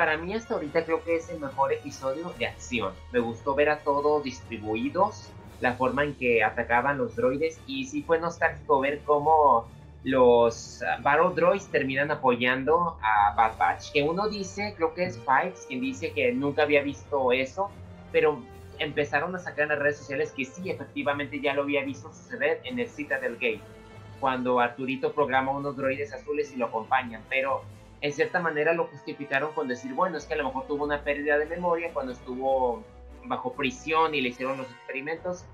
Para 0.00 0.16
mí 0.16 0.32
hasta 0.32 0.54
ahorita 0.54 0.86
creo 0.86 1.04
que 1.04 1.16
es 1.16 1.28
el 1.28 1.40
mejor 1.40 1.74
episodio 1.74 2.32
de 2.38 2.46
acción. 2.46 2.94
Me 3.12 3.18
gustó 3.18 3.54
ver 3.54 3.68
a 3.68 3.80
todos 3.80 4.24
distribuidos, 4.24 5.28
la 5.60 5.74
forma 5.74 6.04
en 6.04 6.14
que 6.14 6.42
atacaban 6.42 6.96
los 6.96 7.16
droides 7.16 7.60
y 7.66 7.84
sí 7.84 8.02
fue 8.02 8.18
nostálgico 8.18 8.80
ver 8.80 9.02
cómo 9.04 9.68
los 10.02 10.80
uh, 10.80 11.02
Battle 11.02 11.34
Droids 11.34 11.66
terminan 11.66 12.10
apoyando 12.10 12.96
a 13.02 13.34
Bad 13.36 13.58
Batch. 13.58 13.92
Que 13.92 14.02
uno 14.02 14.30
dice, 14.30 14.72
creo 14.74 14.94
que 14.94 15.04
es 15.04 15.18
Fives, 15.18 15.66
quien 15.68 15.82
dice 15.82 16.12
que 16.12 16.32
nunca 16.32 16.62
había 16.62 16.80
visto 16.82 17.30
eso, 17.32 17.70
pero 18.10 18.42
empezaron 18.78 19.36
a 19.36 19.38
sacar 19.38 19.64
en 19.64 19.68
las 19.68 19.80
redes 19.80 19.98
sociales 19.98 20.32
que 20.32 20.46
sí, 20.46 20.70
efectivamente 20.70 21.42
ya 21.42 21.52
lo 21.52 21.64
había 21.64 21.84
visto 21.84 22.10
suceder 22.10 22.62
en 22.64 22.78
el 22.78 22.88
Citadel 22.88 23.34
Gate, 23.34 23.60
cuando 24.18 24.60
Arturito 24.60 25.12
programa 25.12 25.52
unos 25.52 25.76
droides 25.76 26.14
azules 26.14 26.54
y 26.54 26.56
lo 26.56 26.68
acompañan, 26.68 27.22
pero 27.28 27.64
en 28.00 28.12
cierta 28.12 28.40
manera 28.40 28.72
lo 28.72 28.86
justificaron 28.86 29.52
con 29.52 29.68
decir, 29.68 29.94
bueno, 29.94 30.16
es 30.16 30.24
que 30.24 30.34
a 30.34 30.36
lo 30.36 30.44
mejor 30.44 30.66
tuvo 30.66 30.84
una 30.84 31.02
pérdida 31.02 31.38
de 31.38 31.46
memoria 31.46 31.92
cuando 31.92 32.12
estuvo 32.12 32.82
bajo 33.24 33.52
prisión 33.52 34.14
y 34.14 34.20
le 34.20 34.30
hicieron 34.30 34.56
los 34.56 34.70
experimentos, 34.70 35.44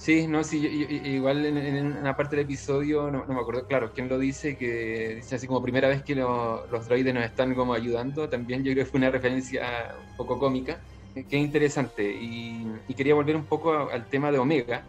Sí, 0.00 0.26
no, 0.26 0.42
sí, 0.44 0.56
igual 1.04 1.44
en, 1.44 1.98
una 1.98 2.16
parte 2.16 2.34
del 2.34 2.46
episodio, 2.46 3.10
no, 3.10 3.26
me 3.26 3.38
acuerdo, 3.38 3.66
claro, 3.66 3.92
quién 3.92 4.08
lo 4.08 4.18
dice, 4.18 4.56
que 4.56 5.16
dice 5.16 5.34
así 5.34 5.46
como 5.46 5.62
primera 5.62 5.88
vez 5.88 6.02
que 6.02 6.14
los 6.14 6.88
droides 6.88 7.12
nos 7.12 7.22
están 7.22 7.54
como 7.54 7.74
ayudando, 7.74 8.26
también 8.26 8.64
yo 8.64 8.72
creo 8.72 8.86
que 8.86 8.90
fue 8.90 8.96
una 8.96 9.10
referencia 9.10 9.94
un 10.10 10.16
poco 10.16 10.38
cómica, 10.38 10.80
que 11.28 11.36
interesante, 11.36 12.10
y, 12.10 12.66
quería 12.96 13.14
volver 13.14 13.36
un 13.36 13.44
poco 13.44 13.90
al 13.90 14.06
tema 14.06 14.32
de 14.32 14.38
Omega, 14.38 14.84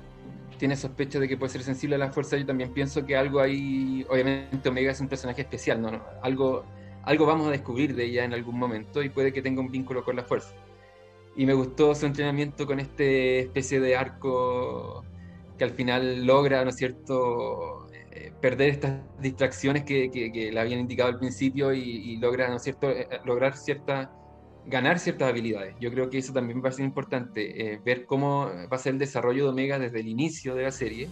tiene 0.58 0.78
sospecha 0.78 1.20
de 1.20 1.28
que 1.28 1.36
puede 1.36 1.52
ser 1.52 1.64
sensible 1.64 1.96
a 1.96 2.00
la 2.00 2.14
fuerza, 2.14 2.38
yo 2.38 2.46
también 2.46 2.72
pienso 2.72 3.06
que 3.06 3.18
algo 3.18 3.42
ahí, 3.42 4.06
obviamente 4.10 4.70
Omega 4.70 4.92
es 4.92 5.02
un 5.02 5.10
personaje 5.10 5.42
especial, 5.42 5.82
¿no? 5.82 6.02
Algo, 6.22 6.64
algo 7.04 7.26
vamos 7.26 7.48
a 7.48 7.52
descubrir 7.52 7.96
de 7.96 8.06
ella 8.06 8.26
en 8.26 8.34
algún 8.34 8.58
momento 8.58 9.02
y 9.02 9.10
puede 9.10 9.34
que 9.34 9.42
tenga 9.42 9.62
un 9.62 9.72
vínculo 9.72 10.04
con 10.04 10.16
la 10.16 10.24
fuerza 10.24 10.54
y 11.36 11.46
me 11.46 11.54
gustó 11.54 11.96
su 11.96 12.06
entrenamiento 12.06 12.66
con 12.66 12.80
este 12.80 13.40
especie 13.40 13.80
de 13.80 13.96
arco 13.96 15.04
que 15.58 15.64
al 15.64 15.72
final 15.72 16.26
logra, 16.26 16.64
¿no 16.64 16.72
es 16.72 16.76
cierto?, 16.76 17.88
eh, 18.12 18.34
perder 18.42 18.70
estas 18.70 19.02
distracciones 19.20 19.84
que, 19.84 20.10
que, 20.10 20.52
le 20.52 20.60
habían 20.60 20.80
indicado 20.80 21.10
al 21.10 21.20
principio 21.20 21.74
y, 21.74 22.18
logra, 22.18 22.50
¿no 22.50 22.56
es 22.56 22.64
cierto?, 22.64 22.90
eh, 22.90 23.08
eh, 23.10 23.20
lograr 23.26 23.56
cierta, 23.56 24.12
ganar 24.66 25.00
ciertas 25.00 25.30
habilidades. 25.30 25.76
Yo 25.80 25.92
creo 25.92 26.10
que 26.10 26.18
eso 26.18 26.34
también 26.34 26.64
va 26.64 26.70
a 26.70 26.72
ser 26.72 26.86
importante, 26.86 27.80
ver 27.86 28.06
cómo 28.06 28.48
va 28.72 28.76
a 28.76 28.80
ser 28.80 28.94
el 28.94 29.00
desarrollo 29.00 29.44
de 29.44 29.50
Omega 29.52 29.80
desde 29.80 30.00
el 30.00 30.08
inicio 30.08 30.56
de 30.56 30.64
la 30.64 30.72
serie, 30.72 31.10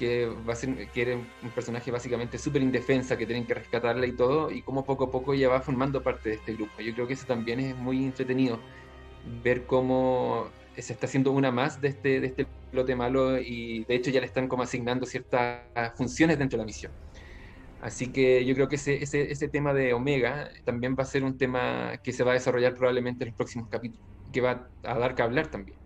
que 0.00 0.24
va 0.48 0.54
a 0.54 0.56
ser 0.56 0.88
que 0.88 1.02
era 1.02 1.14
un 1.14 1.50
personaje 1.54 1.90
básicamente 1.90 2.38
súper 2.38 2.62
indefensa, 2.62 3.18
que 3.18 3.26
tienen 3.26 3.46
que 3.46 3.52
rescatarla 3.52 4.06
y 4.06 4.12
todo, 4.12 4.50
y 4.50 4.62
cómo 4.62 4.82
poco 4.82 5.04
a 5.04 5.10
poco 5.10 5.34
ella 5.34 5.50
va 5.50 5.60
formando 5.60 6.02
parte 6.02 6.30
de 6.30 6.34
este 6.36 6.54
grupo. 6.54 6.80
Yo 6.80 6.94
creo 6.94 7.06
que 7.06 7.12
eso 7.12 7.26
también 7.26 7.60
es 7.60 7.76
muy 7.76 8.02
entretenido 8.06 8.58
ver 9.44 9.66
cómo 9.66 10.48
se 10.74 10.94
está 10.94 11.04
haciendo 11.04 11.32
una 11.32 11.50
más 11.50 11.82
de 11.82 11.88
este, 11.88 12.18
de 12.18 12.28
este 12.28 12.46
lote 12.72 12.96
malo 12.96 13.38
y 13.38 13.84
de 13.84 13.94
hecho 13.94 14.10
ya 14.10 14.20
le 14.20 14.26
están 14.26 14.48
como 14.48 14.62
asignando 14.62 15.04
ciertas 15.04 15.60
funciones 15.96 16.38
dentro 16.38 16.56
de 16.56 16.62
la 16.62 16.66
misión. 16.66 16.92
Así 17.82 18.10
que 18.10 18.42
yo 18.46 18.54
creo 18.54 18.68
que 18.68 18.76
ese, 18.76 19.02
ese, 19.02 19.30
ese, 19.30 19.48
tema 19.48 19.74
de 19.74 19.92
Omega 19.92 20.48
también 20.64 20.96
va 20.98 21.02
a 21.02 21.06
ser 21.06 21.24
un 21.24 21.36
tema 21.36 21.98
que 22.02 22.14
se 22.14 22.24
va 22.24 22.30
a 22.30 22.34
desarrollar 22.34 22.74
probablemente 22.74 23.24
en 23.24 23.30
los 23.30 23.36
próximos 23.36 23.68
capítulos, 23.68 24.06
que 24.32 24.40
va 24.40 24.66
a 24.82 24.98
dar 24.98 25.14
que 25.14 25.20
hablar 25.22 25.48
también. 25.48 25.76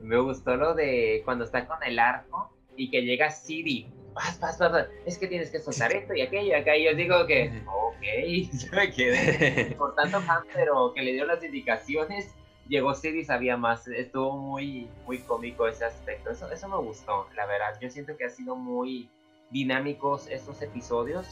Me 0.00 0.18
gustó 0.20 0.56
lo 0.56 0.74
de 0.74 1.22
cuando 1.24 1.44
está 1.44 1.66
con 1.66 1.82
el 1.82 1.98
arco 1.98 2.52
y 2.76 2.90
que 2.90 3.02
llega 3.02 3.30
Siri, 3.30 3.86
vas, 4.14 4.38
vas, 4.40 4.58
vas, 4.58 4.86
es 5.06 5.18
que 5.18 5.26
tienes 5.26 5.50
que 5.50 5.60
soltar 5.60 5.92
esto 5.92 6.14
y 6.14 6.22
aquello 6.22 6.48
y 6.48 6.52
acá, 6.52 6.76
y 6.76 6.84
yo 6.84 6.94
digo 6.94 7.26
que, 7.26 7.62
ok, 7.66 8.52
se 8.52 8.74
me 8.74 8.90
quedé 8.90 9.74
por 9.78 9.94
tanto 9.94 10.20
fan, 10.20 10.44
pero 10.52 10.92
que 10.94 11.02
le 11.02 11.12
dio 11.12 11.24
las 11.24 11.42
indicaciones, 11.42 12.34
llegó 12.68 12.94
Siri 12.94 13.24
sabía 13.24 13.56
más, 13.56 13.86
estuvo 13.88 14.36
muy, 14.36 14.88
muy 15.06 15.18
cómico 15.18 15.66
ese 15.66 15.84
aspecto, 15.84 16.30
eso, 16.30 16.50
eso 16.50 16.68
me 16.68 16.78
gustó, 16.78 17.28
la 17.36 17.46
verdad, 17.46 17.78
yo 17.80 17.90
siento 17.90 18.16
que 18.16 18.24
ha 18.24 18.30
sido 18.30 18.56
muy 18.56 19.08
dinámicos 19.50 20.28
estos 20.28 20.62
episodios 20.62 21.26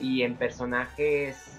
y 0.00 0.22
en 0.22 0.36
personajes 0.36 1.58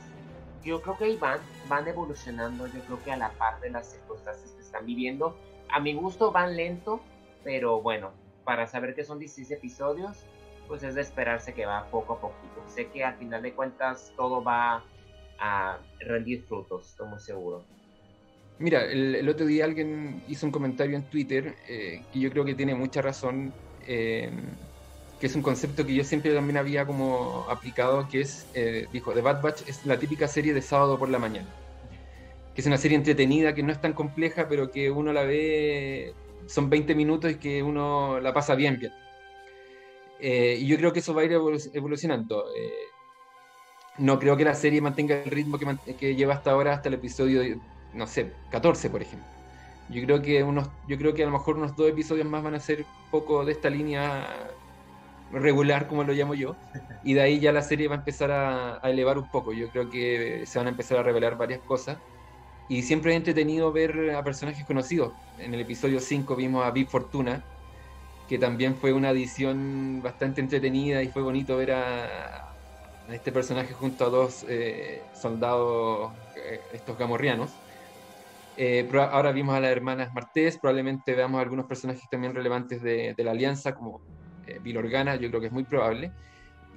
yo 0.63 0.81
creo 0.81 0.97
que 0.97 1.15
van, 1.17 1.39
van 1.67 1.87
evolucionando, 1.87 2.67
yo 2.67 2.81
creo 2.81 3.03
que 3.03 3.11
a 3.11 3.17
la 3.17 3.29
par 3.31 3.59
de 3.61 3.69
las 3.69 3.91
circunstancias 3.91 4.51
que 4.51 4.61
están 4.61 4.85
viviendo. 4.85 5.35
A 5.69 5.79
mi 5.79 5.93
gusto 5.93 6.31
van 6.31 6.55
lento, 6.55 7.01
pero 7.43 7.81
bueno, 7.81 8.11
para 8.49 8.65
saber 8.65 8.95
que 8.95 9.03
son 9.03 9.19
16 9.19 9.51
episodios, 9.51 10.25
pues 10.67 10.81
es 10.81 10.95
de 10.95 11.01
esperarse 11.01 11.53
que 11.53 11.67
va 11.67 11.85
poco 11.91 12.13
a 12.13 12.19
poquito. 12.19 12.63
Sé 12.65 12.87
que 12.87 13.03
al 13.03 13.13
final 13.13 13.43
de 13.43 13.53
cuentas 13.53 14.11
todo 14.17 14.43
va 14.43 14.83
a 15.39 15.77
rendir 15.99 16.45
frutos, 16.47 16.89
estoy 16.89 17.09
muy 17.09 17.19
seguro. 17.19 17.63
Mira, 18.57 18.85
el, 18.85 19.29
otro 19.29 19.45
día 19.45 19.65
alguien 19.65 20.23
hizo 20.27 20.47
un 20.47 20.51
comentario 20.51 20.95
en 20.95 21.03
Twitter 21.03 21.57
eh, 21.67 22.01
que 22.11 22.19
yo 22.19 22.31
creo 22.31 22.43
que 22.43 22.55
tiene 22.55 22.73
mucha 22.73 23.03
razón. 23.03 23.53
Eh, 23.85 24.31
que 25.19 25.27
es 25.27 25.35
un 25.35 25.43
concepto 25.43 25.85
que 25.85 25.93
yo 25.93 26.03
siempre 26.03 26.33
también 26.33 26.57
había 26.57 26.87
como 26.87 27.45
aplicado, 27.51 28.07
que 28.09 28.21
es, 28.21 28.47
eh, 28.55 28.87
dijo, 28.91 29.13
The 29.13 29.21
Bad 29.21 29.43
Batch 29.43 29.61
es 29.67 29.85
la 29.85 29.99
típica 29.99 30.27
serie 30.27 30.55
de 30.55 30.63
sábado 30.63 30.97
por 30.97 31.09
la 31.09 31.19
mañana, 31.19 31.49
que 32.55 32.61
es 32.61 32.65
una 32.65 32.79
serie 32.79 32.97
entretenida, 32.97 33.53
que 33.53 33.61
no 33.61 33.71
es 33.71 33.79
tan 33.79 33.93
compleja, 33.93 34.47
pero 34.49 34.71
que 34.71 34.89
uno 34.89 35.13
la 35.13 35.21
ve, 35.21 36.15
son 36.49 36.69
20 36.69 36.95
minutos 36.95 37.31
y 37.31 37.35
que 37.35 37.63
uno 37.63 38.19
la 38.19 38.33
pasa 38.33 38.55
bien, 38.55 38.79
bien. 38.79 38.91
Eh, 40.19 40.57
y 40.59 40.67
yo 40.67 40.77
creo 40.77 40.91
que 40.91 40.99
eso 40.99 41.13
va 41.13 41.21
a 41.21 41.25
ir 41.25 41.31
evolucionando. 41.31 42.45
Eh, 42.55 42.73
no 43.99 44.19
creo 44.19 44.35
que 44.35 44.45
la 44.45 44.55
serie 44.55 44.81
mantenga 44.81 45.21
el 45.21 45.31
ritmo 45.31 45.59
que, 45.59 45.95
que, 45.95 46.15
lleva 46.15 46.33
hasta 46.33 46.51
ahora, 46.51 46.73
hasta 46.73 46.89
el 46.89 46.95
episodio, 46.95 47.59
no 47.93 48.07
sé, 48.07 48.33
14, 48.49 48.89
por 48.89 49.01
ejemplo. 49.01 49.27
Yo 49.89 50.03
creo 50.03 50.21
que 50.21 50.43
unos, 50.43 50.69
yo 50.87 50.97
creo 50.97 51.13
que 51.13 51.23
a 51.23 51.25
lo 51.25 51.31
mejor 51.31 51.57
unos 51.57 51.75
dos 51.75 51.89
episodios 51.89 52.27
más 52.27 52.43
van 52.43 52.55
a 52.55 52.59
ser 52.59 52.85
poco 53.11 53.43
de 53.43 53.53
esta 53.53 53.69
línea 53.69 54.27
regular, 55.31 55.87
como 55.87 56.03
lo 56.03 56.13
llamo 56.13 56.33
yo, 56.33 56.55
y 57.03 57.13
de 57.13 57.21
ahí 57.21 57.39
ya 57.39 57.51
la 57.51 57.61
serie 57.61 57.87
va 57.87 57.95
a 57.95 57.99
empezar 57.99 58.31
a, 58.31 58.79
elevar 58.83 59.17
un 59.17 59.29
poco. 59.29 59.53
Yo 59.53 59.69
creo 59.69 59.89
que 59.89 60.43
se 60.45 60.59
van 60.59 60.67
a 60.67 60.71
empezar 60.71 60.97
a 60.97 61.03
revelar 61.03 61.37
varias 61.37 61.61
cosas. 61.61 61.97
Y 62.69 62.83
siempre 62.83 63.11
es 63.11 63.17
entretenido 63.17 63.71
ver 63.71 64.11
a 64.11 64.23
personajes 64.23 64.63
conocidos. 64.63 65.11
En 65.39 65.53
el 65.55 65.61
episodio 65.61 65.99
5 65.99 66.35
vimos 66.35 66.63
a 66.63 66.69
Big 66.69 66.87
Fortuna, 66.87 67.43
que 68.29 68.37
también 68.37 68.75
fue 68.75 68.93
una 68.93 69.09
edición 69.09 70.01
bastante 70.03 70.39
entretenida 70.39 71.01
y 71.01 71.07
fue 71.07 71.23
bonito 71.23 71.57
ver 71.57 71.71
a, 71.71 72.45
este 73.09 73.31
personaje 73.31 73.73
junto 73.73 74.05
a 74.05 74.09
dos 74.09 74.45
eh, 74.47 75.01
soldados, 75.19 76.11
eh, 76.35 76.61
estos 76.71 76.95
gamorrianos. 76.95 77.49
Eh, 78.55 78.87
ahora 78.93 79.31
vimos 79.31 79.55
a 79.55 79.61
las 79.61 79.71
hermanas 79.71 80.13
Martés, 80.13 80.59
probablemente 80.59 81.15
veamos 81.15 81.41
algunos 81.41 81.65
personajes 81.65 82.07
también 82.07 82.35
relevantes 82.35 82.83
de, 82.83 83.15
de 83.17 83.23
la 83.23 83.31
alianza, 83.31 83.73
como 83.73 83.99
Vilorgana, 84.61 85.15
yo 85.15 85.29
creo 85.29 85.41
que 85.41 85.47
es 85.47 85.53
muy 85.53 85.63
probable. 85.63 86.11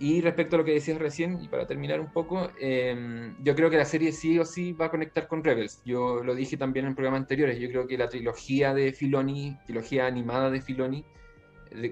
Y 0.03 0.21
respecto 0.21 0.57
a 0.57 0.59
lo 0.59 0.65
que 0.65 0.73
decías 0.73 0.99
recién, 0.99 1.41
y 1.41 1.47
para 1.47 1.65
terminar 1.65 2.01
un 2.01 2.13
poco, 2.13 2.51
em, 2.59 3.37
yo 3.45 3.55
creo 3.55 3.71
que 3.71 3.77
la 3.77 3.85
serie 3.85 4.11
sí 4.11 4.37
o 4.37 4.45
sí 4.45 4.73
va 4.73 4.87
a 4.87 4.91
conectar 4.91 5.29
con 5.29 5.45
Rebels. 5.45 5.81
Yo 5.85 6.25
lo 6.25 6.35
dije 6.35 6.57
también 6.57 6.87
en 6.87 6.97
programas 6.97 7.21
anteriores, 7.21 7.61
yo 7.61 7.69
creo 7.69 7.87
que 7.87 7.97
la 7.97 8.09
trilogía 8.09 8.75
de 8.75 8.93
Filoni, 8.93 9.57
trilogía 9.65 10.07
animada 10.07 10.51
de 10.51 10.61
Filoni, 10.61 11.05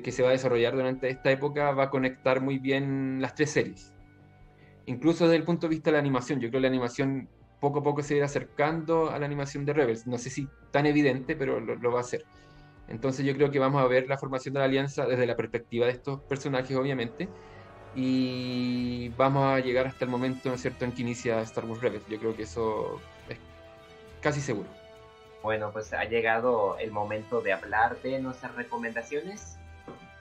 que 0.02 0.10
se 0.10 0.24
va 0.24 0.30
a 0.30 0.32
desarrollar 0.32 0.74
durante 0.74 1.08
esta 1.08 1.30
época, 1.30 1.70
va 1.70 1.84
a 1.84 1.90
conectar 1.90 2.40
muy 2.40 2.58
bien 2.58 3.22
las 3.22 3.36
tres 3.36 3.50
series. 3.50 3.94
Incluso 4.86 5.26
desde 5.26 5.36
el 5.36 5.44
punto 5.44 5.68
de 5.68 5.76
vista 5.76 5.90
de 5.90 5.92
la 5.92 6.00
animación, 6.00 6.40
yo 6.40 6.48
creo 6.48 6.58
que 6.58 6.62
la 6.62 6.68
animación 6.68 7.28
poco 7.60 7.78
a 7.78 7.82
poco 7.84 8.02
se 8.02 8.16
irá 8.16 8.24
acercando 8.24 9.08
a 9.08 9.20
la 9.20 9.26
animación 9.26 9.64
de 9.64 9.72
Rebels. 9.72 10.08
No 10.08 10.18
sé 10.18 10.30
si 10.30 10.48
tan 10.72 10.84
evidente, 10.84 11.36
pero 11.36 11.60
lo 11.60 11.92
va 11.92 11.98
a 11.98 12.00
hacer. 12.00 12.24
Entonces 12.88 13.24
yo 13.24 13.36
creo 13.36 13.52
que 13.52 13.60
vamos 13.60 13.80
a 13.80 13.86
ver 13.86 14.08
la 14.08 14.18
formación 14.18 14.54
de 14.54 14.58
la 14.58 14.66
alianza 14.66 15.06
desde 15.06 15.26
la 15.26 15.36
perspectiva 15.36 15.86
de 15.86 15.92
estos 15.92 16.20
personajes, 16.22 16.76
obviamente, 16.76 17.28
y 17.94 19.08
vamos 19.10 19.44
a 19.44 19.60
llegar 19.60 19.86
hasta 19.86 20.04
el 20.04 20.10
momento, 20.10 20.48
¿no 20.48 20.54
es 20.54 20.62
cierto?, 20.62 20.84
en 20.84 20.92
que 20.92 21.02
inicia 21.02 21.40
Star 21.42 21.64
Wars 21.64 21.80
Rebels. 21.80 22.06
Yo 22.08 22.18
creo 22.18 22.36
que 22.36 22.44
eso 22.44 23.00
es 23.28 23.38
casi 24.20 24.40
seguro. 24.40 24.68
Bueno, 25.42 25.70
pues 25.72 25.92
ha 25.92 26.04
llegado 26.04 26.76
el 26.78 26.90
momento 26.90 27.40
de 27.40 27.52
hablar 27.52 28.00
de 28.02 28.20
nuestras 28.20 28.54
recomendaciones. 28.54 29.56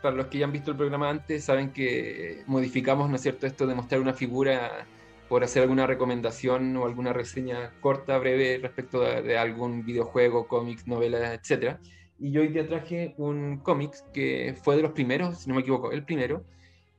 Para 0.02 0.16
los 0.16 0.28
que 0.28 0.38
ya 0.38 0.46
han 0.46 0.54
visto 0.54 0.72
el 0.72 0.78
programa 0.78 1.10
antes, 1.10 1.44
saben 1.44 1.72
que 1.72 2.44
modificamos, 2.48 3.10
¿no 3.10 3.16
es 3.18 3.22
cierto?, 3.22 3.46
esto 3.46 3.68
de 3.68 3.76
mostrar 3.76 4.02
una 4.02 4.14
figura 4.14 4.86
por 5.28 5.44
hacer 5.44 5.62
alguna 5.62 5.86
recomendación 5.86 6.76
o 6.78 6.86
alguna 6.86 7.14
reseña 7.14 7.72
corta, 7.82 8.18
breve 8.18 8.58
respecto 8.62 9.02
de, 9.02 9.22
de 9.22 9.38
algún 9.38 9.86
videojuego, 9.86 10.48
cómics, 10.48 10.88
novelas, 10.88 11.38
etcétera 11.38 11.80
y 12.20 12.32
yo 12.32 12.42
hoy 12.42 12.50
día 12.50 12.68
traje 12.68 13.14
un 13.18 13.60
cómic 13.60 13.94
que 14.14 14.56
fue 14.62 14.76
de 14.76 14.82
los 14.82 14.92
primeros, 14.92 15.40
si 15.40 15.50
no 15.50 15.56
me 15.56 15.62
equivoco, 15.62 15.92
el 15.92 16.04
primero, 16.04 16.44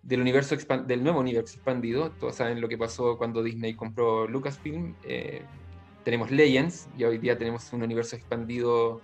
del, 0.02 0.20
universo 0.20 0.56
del 0.86 1.02
nuevo 1.02 1.20
universo 1.20 1.54
expandido. 1.54 2.10
Todos 2.12 2.36
saben 2.36 2.60
lo 2.60 2.68
que 2.68 2.78
pasó 2.78 3.18
cuando 3.18 3.42
Disney 3.42 3.74
compró 3.74 4.26
Lucasfilm. 4.26 4.94
Eh, 5.04 5.42
tenemos 6.04 6.30
Legends 6.30 6.88
y 6.96 7.04
hoy 7.04 7.18
día 7.18 7.36
tenemos 7.36 7.72
un 7.72 7.82
universo 7.82 8.16
expandido 8.16 9.00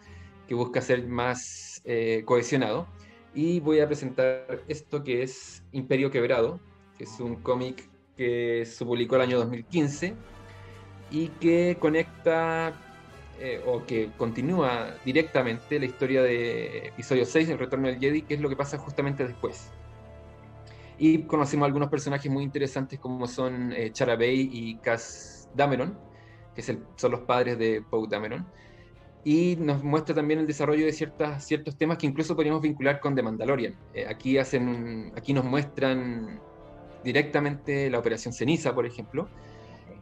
que 0.49 0.55
busca 0.55 0.81
ser 0.81 1.07
más 1.07 1.83
eh, 1.85 2.23
cohesionado. 2.25 2.87
Y 3.35 3.61
voy 3.61 3.81
a 3.81 3.87
presentar 3.87 4.63
esto 4.69 5.05
que 5.05 5.23
es 5.23 5.63
Imperio 5.73 6.11
Quebrado, 6.11 6.59
que 6.97 7.05
es 7.05 7.21
un 7.21 7.37
cómic 7.37 7.89
que 8.17 8.65
se 8.65 8.85
publicó 8.85 9.17
el 9.17 9.23
año 9.23 9.39
2015 9.39 10.15
y 11.11 11.29
que 11.29 11.77
conecta 11.79 12.73
eh, 13.39 13.63
o 13.67 13.85
que 13.85 14.11
continúa 14.17 14.95
directamente 15.05 15.79
la 15.79 15.85
historia 15.85 16.23
de 16.23 16.89
episodio 16.89 17.27
6, 17.27 17.51
El 17.51 17.59
Retorno 17.59 17.89
del 17.89 17.99
Jedi, 17.99 18.23
que 18.23 18.35
es 18.35 18.41
lo 18.41 18.49
que 18.49 18.57
pasa 18.57 18.79
justamente 18.79 19.27
después. 19.27 19.71
Y 20.99 21.23
conocemos 21.25 21.67
algunos 21.67 21.91
personajes 21.91 22.31
muy 22.31 22.43
interesantes 22.43 22.99
como 22.99 23.27
son 23.27 23.73
eh, 23.73 23.91
Charabey 23.93 24.49
y 24.53 24.77
Cass 24.77 25.49
Dameron, 25.55 25.99
que 26.55 26.63
son 26.63 27.11
los 27.11 27.21
padres 27.21 27.59
de 27.59 27.83
Poe 27.83 28.09
Dameron. 28.09 28.47
Y 29.25 29.57
nos 29.57 29.83
muestra 29.83 30.15
también 30.15 30.41
el 30.41 30.47
desarrollo 30.47 30.87
de 30.87 30.93
ciertos 30.93 31.77
temas 31.77 31.99
que 31.99 32.07
incluso 32.07 32.35
podríamos 32.35 32.63
vincular 32.63 33.01
con 33.01 33.15
The 33.15 33.23
Mandalorian. 33.23 33.75
Eh, 33.93 34.07
aquí, 34.09 34.39
hacen, 34.39 35.13
aquí 35.17 35.35
nos 35.35 35.45
muestran 35.45 36.41
directamente 37.03 37.91
la 37.91 37.99
Operación 37.99 38.33
Ceniza, 38.33 38.75
por 38.75 38.87
ejemplo, 38.87 39.29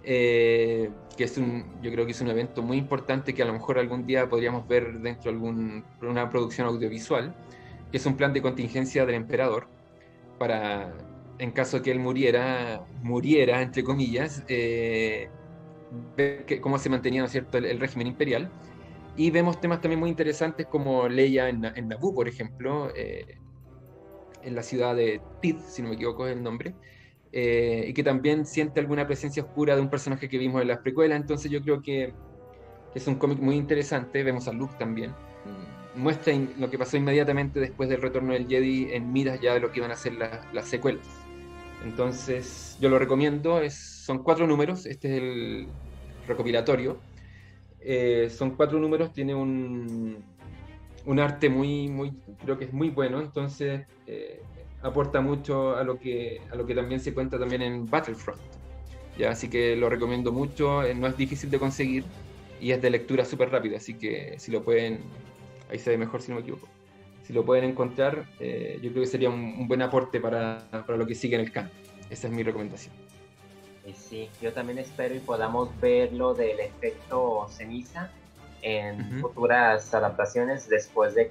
eh, 0.03 0.91
que 1.17 1.25
es 1.25 1.39
un, 1.39 1.65
yo 1.83 1.91
creo 1.91 2.05
que 2.05 2.13
es 2.13 2.21
un 2.21 2.29
evento 2.29 2.63
muy 2.63 2.77
importante 2.77 3.33
que 3.33 3.43
a 3.43 3.47
lo 3.47 3.55
mejor 3.55 3.79
algún 3.79 4.07
día 4.07 4.29
podríamos 4.29 4.69
ver 4.69 5.01
dentro 5.01 5.33
de 5.33 5.39
alguna 5.39 6.31
producción 6.31 6.67
audiovisual, 6.67 7.35
que 7.91 7.97
es 7.97 8.07
un 8.07 8.17
plan 8.17 8.33
de 8.33 8.43
contingencia 8.43 9.07
del 9.07 9.15
emperador 9.15 9.67
para, 10.39 10.93
en 11.39 11.51
caso 11.53 11.83
que 11.83 11.91
él 11.91 11.99
muriera, 11.99 12.87
muriera, 13.03 13.63
entre 13.63 13.83
comillas, 13.85 14.45
eh, 14.49 15.29
ver 16.17 16.45
que, 16.45 16.61
cómo 16.61 16.79
se 16.79 16.91
mantenía 16.91 17.27
cierto? 17.29 17.59
El, 17.59 17.81
régimen 17.81 18.07
imperial. 18.09 18.51
Y 19.17 19.31
vemos 19.31 19.61
temas 19.61 19.81
también 19.81 20.01
muy 20.01 20.11
interesantes 20.11 20.67
como 20.67 21.09
Leia 21.09 21.49
en, 21.49 21.65
en 21.65 21.89
Naboo, 21.89 22.15
por 22.15 22.29
ejemplo, 22.29 22.91
eh, 22.97 23.39
en 24.43 24.55
la 24.55 24.63
ciudad 24.63 24.95
de 24.95 25.21
Tid, 25.41 25.57
si 25.59 25.83
no 25.83 25.89
me 25.89 25.95
equivoco 25.95 26.27
es 26.27 26.37
el 26.37 26.43
nombre, 26.43 26.75
eh, 27.33 27.87
y 27.89 27.95
que 27.95 28.03
también 28.03 28.47
siente 28.47 28.81
alguna 28.81 29.07
presencia 29.07 29.43
oscura 29.43 29.75
de 29.75 29.83
un 29.83 29.91
personaje 29.91 30.29
que 30.29 30.39
vimos 30.39 30.63
en 30.63 30.69
las 30.69 30.79
precuelas. 30.79 31.21
Entonces 31.21 31.51
yo 31.51 31.61
creo 31.63 31.83
que 31.83 32.13
es 32.95 33.07
un 33.07 33.17
cómic 33.17 33.39
muy 33.41 33.57
interesante. 33.57 34.23
Vemos 34.23 34.47
a 34.49 34.53
Luke 34.53 34.75
también. 34.79 35.13
Muestra 35.97 36.35
lo 36.59 36.71
que 36.71 36.79
pasó 36.79 36.97
inmediatamente 36.97 37.61
después 37.61 37.89
del 37.89 38.03
retorno 38.03 38.33
del 38.33 38.49
Jedi 38.49 38.89
en 38.93 39.13
miras 39.13 39.41
ya 39.41 39.55
de 39.55 39.61
lo 39.61 39.71
que 39.71 39.79
iban 39.79 39.91
a 39.91 39.97
ser 39.97 40.15
las 40.15 40.69
secuelas. 40.69 41.07
Entonces 41.85 42.77
yo 42.81 42.89
lo 42.89 42.99
recomiendo. 42.99 43.61
Es, 43.61 43.75
son 43.75 44.23
cuatro 44.23 44.47
números. 44.47 44.87
Este 44.87 45.09
es 45.09 45.23
el 45.23 45.69
recopilatorio. 46.27 46.99
Eh, 47.81 48.29
son 48.31 48.57
cuatro 48.57 48.79
números. 48.79 49.13
Tiene 49.13 49.35
un, 49.35 50.25
un 51.07 51.21
arte 51.21 51.49
muy, 51.49 51.89
muy, 51.89 52.13
creo 52.43 52.59
que 52.59 52.65
es 52.65 52.73
muy 52.73 52.91
bueno. 52.91 53.21
Entonces 53.21 53.87
eh, 54.07 54.43
aporta 54.83 55.21
mucho 55.21 55.77
a 55.77 55.85
lo 55.85 55.99
que, 55.99 56.41
a 56.51 56.57
lo 56.57 56.67
que 56.67 56.75
también 56.75 57.01
se 57.01 57.15
cuenta 57.15 57.39
también 57.39 57.63
en 57.63 57.89
Battlefront. 57.89 58.41
¿ya? 59.19 59.31
Así 59.31 59.49
que 59.49 59.77
lo 59.77 59.89
recomiendo 59.89 60.33
mucho, 60.33 60.83
eh, 60.83 60.95
no 60.95 61.07
es 61.07 61.17
difícil 61.17 61.51
de 61.51 61.59
conseguir 61.59 62.05
y 62.61 62.71
es 62.73 62.81
de 62.81 62.91
lectura 62.91 63.25
súper 63.25 63.51
rápida, 63.51 63.79
así 63.79 63.95
que 63.95 64.35
si 64.39 64.51
lo 64.51 64.63
pueden, 64.63 65.01
ahí 65.75 65.81
se 65.81 65.91
ve 65.91 65.99
mejor 65.99 66.23
si 66.23 66.31
no 66.31 66.37
me 66.37 66.43
equivoco, 66.43 66.69
si 67.25 67.33
lo 67.33 67.45
pueden 67.45 67.65
encontrar, 67.65 68.27
eh, 68.39 68.79
yo 68.83 68.91
creo 68.91 69.03
que 69.03 69.09
sería 69.09 69.31
un, 69.31 69.67
buen 69.67 69.83
aporte 69.83 70.21
para, 70.21 70.67
para, 70.71 70.97
lo 70.97 71.07
que 71.07 71.15
sigue 71.15 71.35
en 71.35 71.41
el 71.41 71.53
campo. 71.53 71.75
Esa 72.11 72.29
es 72.29 72.33
mi 72.33 72.43
recomendación. 72.43 72.95
Sí, 73.95 74.31
yo 74.41 74.53
también 74.53 74.79
espero 74.79 75.15
y 75.15 75.19
podamos 75.19 75.69
ver 75.81 76.13
lo 76.13 76.33
del 76.35 76.59
efecto 76.61 77.47
ceniza 77.51 78.11
en 78.63 79.21
futuras 79.21 79.93
adaptaciones 79.93 80.69
después 80.69 81.15
de, 81.15 81.31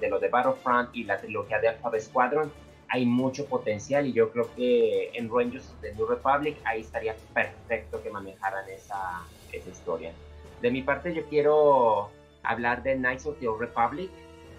de, 0.00 0.08
lo 0.08 0.18
de 0.18 0.28
Battlefront 0.28 0.88
y 0.94 1.04
la 1.04 1.18
trilogía 1.18 1.60
de 1.60 1.68
Alpha 1.68 1.90
Squadron. 2.00 2.50
Hay 2.88 3.04
mucho 3.04 3.44
potencial 3.46 4.06
y 4.06 4.12
yo 4.12 4.30
creo 4.30 4.48
que 4.54 5.10
en 5.14 5.30
Rangers 5.30 5.68
of 5.68 5.80
the 5.82 5.94
New 5.94 6.06
Republic 6.06 6.56
ahí 6.64 6.80
estaría 6.80 7.14
perfecto 7.34 8.02
que 8.02 8.10
manejaran 8.10 8.68
esa, 8.70 9.22
esa 9.52 9.68
historia. 9.68 10.12
De 10.62 10.70
mi 10.70 10.82
parte 10.82 11.14
yo 11.14 11.24
quiero 11.26 12.10
hablar 12.42 12.82
de 12.82 12.96
Knights 12.96 13.26
of 13.26 13.38
the 13.38 13.48
Old 13.48 13.60
Republic, 13.60 14.10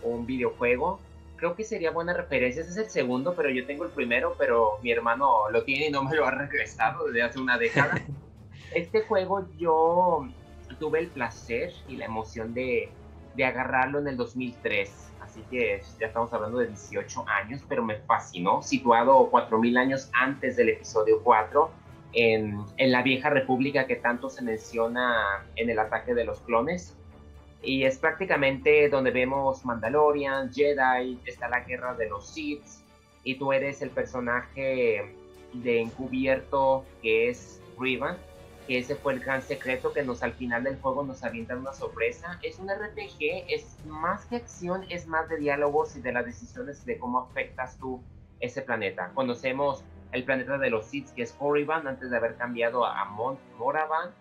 un 0.04 0.26
videojuego. 0.26 1.00
Creo 1.38 1.56
que 1.56 1.64
sería 1.64 1.92
buena 1.92 2.14
referencia. 2.14 2.62
Ese 2.62 2.72
es 2.72 2.78
el 2.78 2.90
segundo, 2.90 3.34
pero 3.36 3.50
yo 3.50 3.66
tengo 3.66 3.86
el 3.86 3.92
primero, 3.92 4.36
pero 4.38 4.80
mi 4.82 4.92
hermano 4.92 5.50
lo 5.52 5.64
tiene 5.64 5.88
y 5.88 5.92
no 5.92 6.04
me 6.04 6.16
lo 6.16 6.26
ha 6.26 6.32
regresado 6.32 7.06
desde 7.08 7.24
hace 7.24 7.40
una 7.40 7.58
década. 7.58 8.02
este 8.74 9.02
juego 9.02 9.48
yo 9.58 10.28
tuve 10.80 11.00
el 11.00 11.08
placer 11.08 11.74
y 11.88 11.98
la 11.98 12.06
emoción 12.06 12.54
de, 12.54 12.90
de 13.36 13.46
agarrarlo 13.46 14.00
en 14.00 14.08
el 14.08 14.18
2003. 14.18 15.12
Así 15.22 15.42
que 15.50 15.82
ya 16.00 16.08
estamos 16.08 16.32
hablando 16.34 16.60
de 16.60 16.68
18 16.68 17.26
años, 17.28 17.62
pero 17.68 17.84
me 17.84 17.96
fascinó, 18.02 18.62
situado 18.62 19.32
4.000 19.32 19.78
años 19.80 20.10
antes 20.14 20.56
del 20.56 20.70
episodio 20.70 21.22
4, 21.24 21.72
en, 22.14 22.64
en 22.78 22.92
la 22.92 23.02
vieja 23.02 23.32
república 23.32 23.88
que 23.88 23.96
tanto 23.96 24.30
se 24.30 24.44
menciona 24.44 25.44
en 25.56 25.70
el 25.70 25.80
ataque 25.80 26.14
de 26.14 26.26
los 26.26 26.40
clones. 26.42 26.96
Y 27.64 27.86
es 27.86 27.98
prácticamente 27.98 28.90
donde 28.90 29.12
vemos 29.12 29.64
Mandalorian, 29.64 30.52
Jedi, 30.54 31.18
está 31.26 31.48
la 31.48 31.62
guerra 31.62 31.94
de 31.94 32.10
los 32.10 32.28
Sith, 32.28 32.64
y 33.24 33.36
tú 33.36 33.54
eres 33.54 33.82
el 33.82 33.90
personaje 33.90 35.16
de 35.54 35.80
encubierto 35.80 36.84
que 37.02 37.30
es 37.30 37.62
Riven, 37.80 38.18
que 38.68 38.80
ese 38.80 38.96
fue 38.96 39.14
el 39.14 39.22
gran 39.22 39.42
secreto 39.42 39.94
que 39.94 40.04
nos 40.04 40.24
al 40.24 40.34
final 40.34 40.66
del 40.66 40.80
juego 40.80 41.04
nos 41.04 41.24
avientan 41.24 41.60
una 41.60 41.74
sorpresa. 41.74 42.38
Es 42.44 42.60
un 42.60 42.70
RPG, 42.70 43.46
es 43.48 43.78
más 43.86 44.26
que 44.26 44.38
acción, 44.38 44.86
es 44.90 45.08
más 45.08 45.30
de 45.30 45.38
diálogos 45.38 45.96
y 45.96 46.02
de 46.02 46.12
las 46.12 46.26
decisiones 46.26 46.86
de 46.86 46.98
cómo 46.98 47.20
afectas 47.20 47.78
tú 47.78 48.04
ese 48.42 48.62
planeta. 48.62 49.12
Conocemos 49.14 49.86
el 50.12 50.26
planeta 50.26 50.58
de 50.58 50.70
los 50.70 50.86
Sith, 50.88 51.10
que 51.12 51.24
es 51.24 51.32
Korriban, 51.32 51.88
antes 51.88 52.10
de 52.12 52.18
haber 52.18 52.36
cambiado 52.36 52.86
a 52.86 53.06
Mont 53.06 53.40
Moravan 53.58 54.12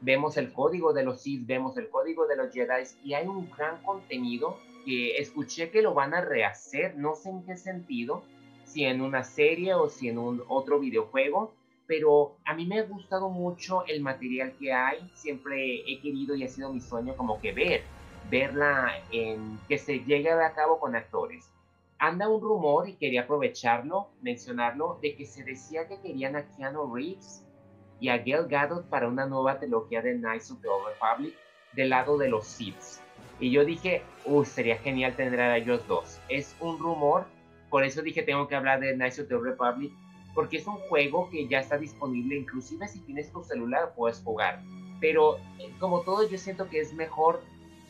vemos 0.00 0.36
el 0.36 0.52
código 0.52 0.92
de 0.92 1.04
los 1.04 1.22
Sith, 1.22 1.46
vemos 1.46 1.76
el 1.76 1.88
código 1.88 2.26
de 2.26 2.36
los 2.36 2.52
Jedi 2.52 2.84
y 3.04 3.14
hay 3.14 3.26
un 3.26 3.50
gran 3.50 3.82
contenido 3.82 4.58
que 4.84 5.18
escuché 5.18 5.70
que 5.70 5.82
lo 5.82 5.94
van 5.94 6.14
a 6.14 6.20
rehacer, 6.20 6.96
no 6.96 7.14
sé 7.14 7.30
en 7.30 7.44
qué 7.44 7.56
sentido, 7.56 8.22
si 8.64 8.84
en 8.84 9.00
una 9.00 9.24
serie 9.24 9.74
o 9.74 9.88
si 9.88 10.08
en 10.08 10.18
un 10.18 10.42
otro 10.48 10.78
videojuego, 10.78 11.54
pero 11.86 12.36
a 12.44 12.54
mí 12.54 12.66
me 12.66 12.80
ha 12.80 12.82
gustado 12.84 13.30
mucho 13.30 13.84
el 13.86 14.02
material 14.02 14.54
que 14.58 14.72
hay, 14.72 15.10
siempre 15.14 15.80
he 15.90 16.00
querido 16.00 16.34
y 16.34 16.44
ha 16.44 16.48
sido 16.48 16.72
mi 16.72 16.80
sueño 16.80 17.16
como 17.16 17.40
que 17.40 17.52
ver, 17.52 17.82
verla 18.30 18.92
en 19.10 19.58
que 19.68 19.78
se 19.78 20.00
llegue 20.00 20.30
a 20.30 20.52
cabo 20.52 20.78
con 20.78 20.94
actores. 20.94 21.50
Anda 21.98 22.28
un 22.28 22.40
rumor 22.40 22.88
y 22.88 22.94
quería 22.94 23.22
aprovecharlo, 23.22 24.08
mencionarlo, 24.20 24.98
de 25.02 25.16
que 25.16 25.26
se 25.26 25.42
decía 25.42 25.88
que 25.88 26.00
querían 26.00 26.36
a 26.36 26.46
Keanu 26.46 26.94
Reeves 26.94 27.44
y 28.00 28.08
a 28.08 28.18
Gail 28.18 28.46
Gadot 28.48 28.88
para 28.88 29.08
una 29.08 29.26
nueva 29.26 29.58
trilogía 29.58 30.02
de 30.02 30.16
Knights 30.16 30.50
of 30.50 30.60
the 30.60 30.68
Old 30.68 30.86
Republic 30.88 31.34
del 31.72 31.90
lado 31.90 32.18
de 32.18 32.28
los 32.28 32.46
Sith. 32.46 33.00
Y 33.40 33.50
yo 33.50 33.64
dije, 33.64 34.02
uy, 34.24 34.44
sería 34.44 34.78
genial 34.78 35.14
tener 35.16 35.40
a 35.40 35.56
ellos 35.56 35.86
dos. 35.86 36.20
Es 36.28 36.56
un 36.60 36.78
rumor, 36.78 37.26
por 37.70 37.84
eso 37.84 38.02
dije 38.02 38.22
tengo 38.22 38.48
que 38.48 38.56
hablar 38.56 38.80
de 38.80 38.94
Knights 38.94 39.20
of 39.20 39.28
the 39.28 39.34
Old 39.34 39.46
Republic, 39.46 39.92
porque 40.34 40.58
es 40.58 40.66
un 40.66 40.76
juego 40.76 41.28
que 41.30 41.48
ya 41.48 41.60
está 41.60 41.78
disponible, 41.78 42.36
inclusive 42.36 42.86
si 42.88 43.00
tienes 43.00 43.32
tu 43.32 43.42
celular 43.42 43.92
puedes 43.96 44.20
jugar. 44.20 44.62
Pero 45.00 45.36
eh, 45.58 45.72
como 45.78 46.02
todo 46.02 46.28
yo 46.28 46.38
siento 46.38 46.68
que 46.68 46.80
es 46.80 46.92
mejor 46.92 47.40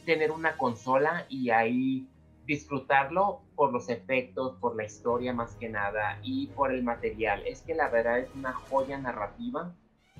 tener 0.04 0.30
una 0.30 0.56
consola 0.56 1.26
y 1.28 1.50
ahí 1.50 2.08
disfrutarlo 2.46 3.42
por 3.54 3.72
los 3.72 3.90
efectos, 3.90 4.56
por 4.58 4.74
la 4.74 4.84
historia 4.84 5.34
más 5.34 5.54
que 5.56 5.68
nada 5.68 6.18
y 6.22 6.46
por 6.48 6.72
el 6.72 6.82
material. 6.82 7.42
Es 7.46 7.60
que 7.60 7.74
la 7.74 7.90
verdad 7.90 8.20
es 8.20 8.34
una 8.34 8.54
joya 8.54 8.96
narrativa 8.96 9.74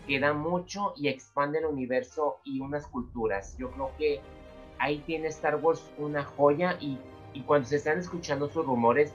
que 0.09 0.19
da 0.19 0.33
mucho 0.33 0.95
y 0.97 1.09
expande 1.09 1.59
el 1.59 1.67
universo 1.67 2.41
y 2.43 2.61
unas 2.61 2.87
culturas. 2.87 3.57
Yo 3.59 3.71
creo 3.71 3.91
que 3.99 4.21
ahí 4.79 4.99
tiene 5.07 5.29
Star 5.29 5.57
Wars 5.57 5.85
una 5.99 6.25
joya 6.25 6.77
y, 6.81 6.99
y 7.35 7.43
cuando 7.43 7.69
se 7.69 7.77
están 7.77 7.99
escuchando 7.99 8.49
sus 8.49 8.65
rumores, 8.65 9.13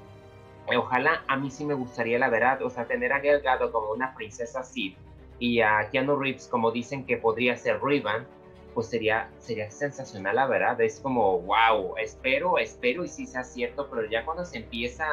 eh, 0.71 0.77
ojalá 0.77 1.23
a 1.27 1.35
mí 1.35 1.49
sí 1.49 1.65
me 1.65 1.73
gustaría 1.73 2.19
la 2.19 2.29
verdad, 2.29 2.61
o 2.61 2.69
sea, 2.69 2.85
tener 2.85 3.11
a 3.11 3.19
Gal 3.19 3.41
Gadot 3.41 3.71
como 3.71 3.91
una 3.91 4.13
princesa 4.13 4.63
Sith 4.63 4.95
y 5.39 5.61
a 5.61 5.89
Keanu 5.91 6.15
Reeves 6.15 6.47
como 6.47 6.71
dicen 6.71 7.05
que 7.05 7.17
podría 7.17 7.57
ser 7.57 7.83
Rivan, 7.83 8.27
pues 8.73 8.87
sería, 8.87 9.29
sería 9.39 9.69
sensacional 9.71 10.35
la 10.35 10.47
verdad, 10.47 10.79
es 10.79 10.99
como 10.99 11.39
wow, 11.39 11.97
espero, 11.97 12.59
espero 12.59 13.03
y 13.03 13.07
sí 13.07 13.25
sea 13.25 13.43
cierto, 13.43 13.89
pero 13.89 14.05
ya 14.09 14.23
cuando 14.25 14.45
se 14.45 14.59
empieza 14.59 15.05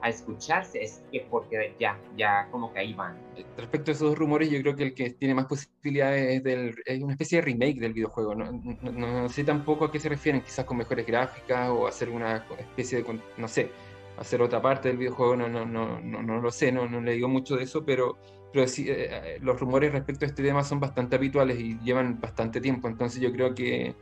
a 0.00 0.08
escucharse, 0.08 0.82
es 0.82 1.02
que 1.10 1.26
porque 1.30 1.74
ya, 1.78 1.98
ya 2.16 2.48
como 2.50 2.72
que 2.72 2.80
ahí 2.80 2.94
van. 2.94 3.16
Respecto 3.56 3.90
a 3.90 3.94
esos 3.94 4.16
rumores, 4.16 4.50
yo 4.50 4.60
creo 4.60 4.76
que 4.76 4.84
el 4.84 4.94
que 4.94 5.10
tiene 5.10 5.34
más 5.34 5.46
posibilidades 5.46 6.36
es, 6.36 6.44
del, 6.44 6.74
es 6.84 7.02
una 7.02 7.12
especie 7.12 7.38
de 7.38 7.42
remake 7.42 7.80
del 7.80 7.92
videojuego. 7.92 8.34
¿no? 8.34 8.52
No, 8.52 9.28
sé 9.28 9.44
tampoco 9.44 9.86
a 9.86 9.92
qué 9.92 9.98
se 9.98 10.08
refieren, 10.08 10.42
quizás 10.42 10.64
con 10.64 10.76
mejores 10.76 11.06
gráficas 11.06 11.70
o 11.70 11.86
hacer 11.86 12.10
una 12.10 12.44
especie 12.58 13.02
de, 13.02 13.20
no 13.36 13.48
sé, 13.48 13.70
hacer 14.18 14.42
otra 14.42 14.60
parte 14.60 14.88
del 14.88 14.98
videojuego, 14.98 15.36
no, 15.36 15.48
no, 15.48 15.64
no, 15.64 16.00
no, 16.00 16.22
no 16.22 16.40
lo 16.40 16.50
sé, 16.50 16.72
no, 16.72 16.88
no 16.88 17.00
le 17.00 17.12
digo 17.12 17.28
mucho 17.28 17.56
de 17.56 17.64
eso, 17.64 17.84
pero, 17.84 18.18
pero 18.52 18.66
sí, 18.66 18.88
eh, 18.88 19.08
eh, 19.10 19.38
los 19.40 19.58
rumores 19.60 19.92
respecto 19.92 20.24
a 20.24 20.28
este 20.28 20.42
tema 20.42 20.64
son 20.64 20.80
bastante 20.80 21.16
habituales 21.16 21.58
y 21.60 21.78
llevan 21.80 22.20
bastante 22.20 22.60
tiempo, 22.60 22.88
entonces 22.88 23.20
yo 23.20 23.32
creo 23.32 23.54
que, 23.54 23.94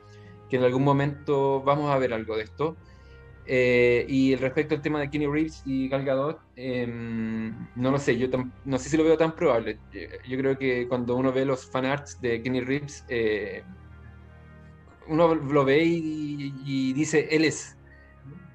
que 0.48 0.56
en 0.56 0.62
algún 0.62 0.84
momento 0.84 1.62
vamos 1.62 1.90
a 1.90 1.98
ver 1.98 2.12
algo 2.12 2.36
de 2.36 2.44
esto. 2.44 2.76
Eh, 3.48 4.04
y 4.08 4.34
respecto 4.34 4.74
al 4.74 4.82
tema 4.82 4.98
de 5.00 5.08
Kenny 5.08 5.26
Reeves 5.26 5.62
y 5.64 5.88
Gal 5.88 6.04
Gadot, 6.04 6.40
em, 6.56 7.54
no 7.76 7.92
lo 7.92 7.98
sé, 7.98 8.18
yo 8.18 8.26
no 8.64 8.78
sé 8.78 8.88
si 8.88 8.96
lo 8.96 9.04
veo 9.04 9.16
tan 9.16 9.36
probable. 9.36 9.78
Eh, 9.92 10.18
yo 10.28 10.36
creo 10.38 10.58
que 10.58 10.88
cuando 10.88 11.14
uno 11.16 11.32
ve 11.32 11.44
los 11.44 11.70
fanarts 11.70 12.20
de 12.20 12.42
Kenny 12.42 12.60
Reeves, 12.60 13.04
eh, 13.08 13.62
uno 15.08 15.34
lo 15.34 15.64
ve 15.64 15.84
y, 15.84 16.92
dice, 16.92 17.28
él 17.30 17.44
es. 17.44 17.76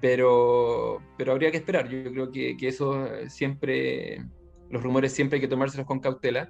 Pero, 0.01 1.01
pero 1.17 1.31
habría 1.31 1.51
que 1.51 1.57
esperar. 1.57 1.87
Yo 1.89 2.11
creo 2.11 2.31
que, 2.31 2.57
que 2.57 2.67
eso 2.67 3.07
siempre, 3.27 4.25
los 4.69 4.83
rumores 4.83 5.13
siempre 5.13 5.37
hay 5.37 5.41
que 5.41 5.47
tomárselos 5.47 5.87
con 5.87 5.99
cautela. 5.99 6.49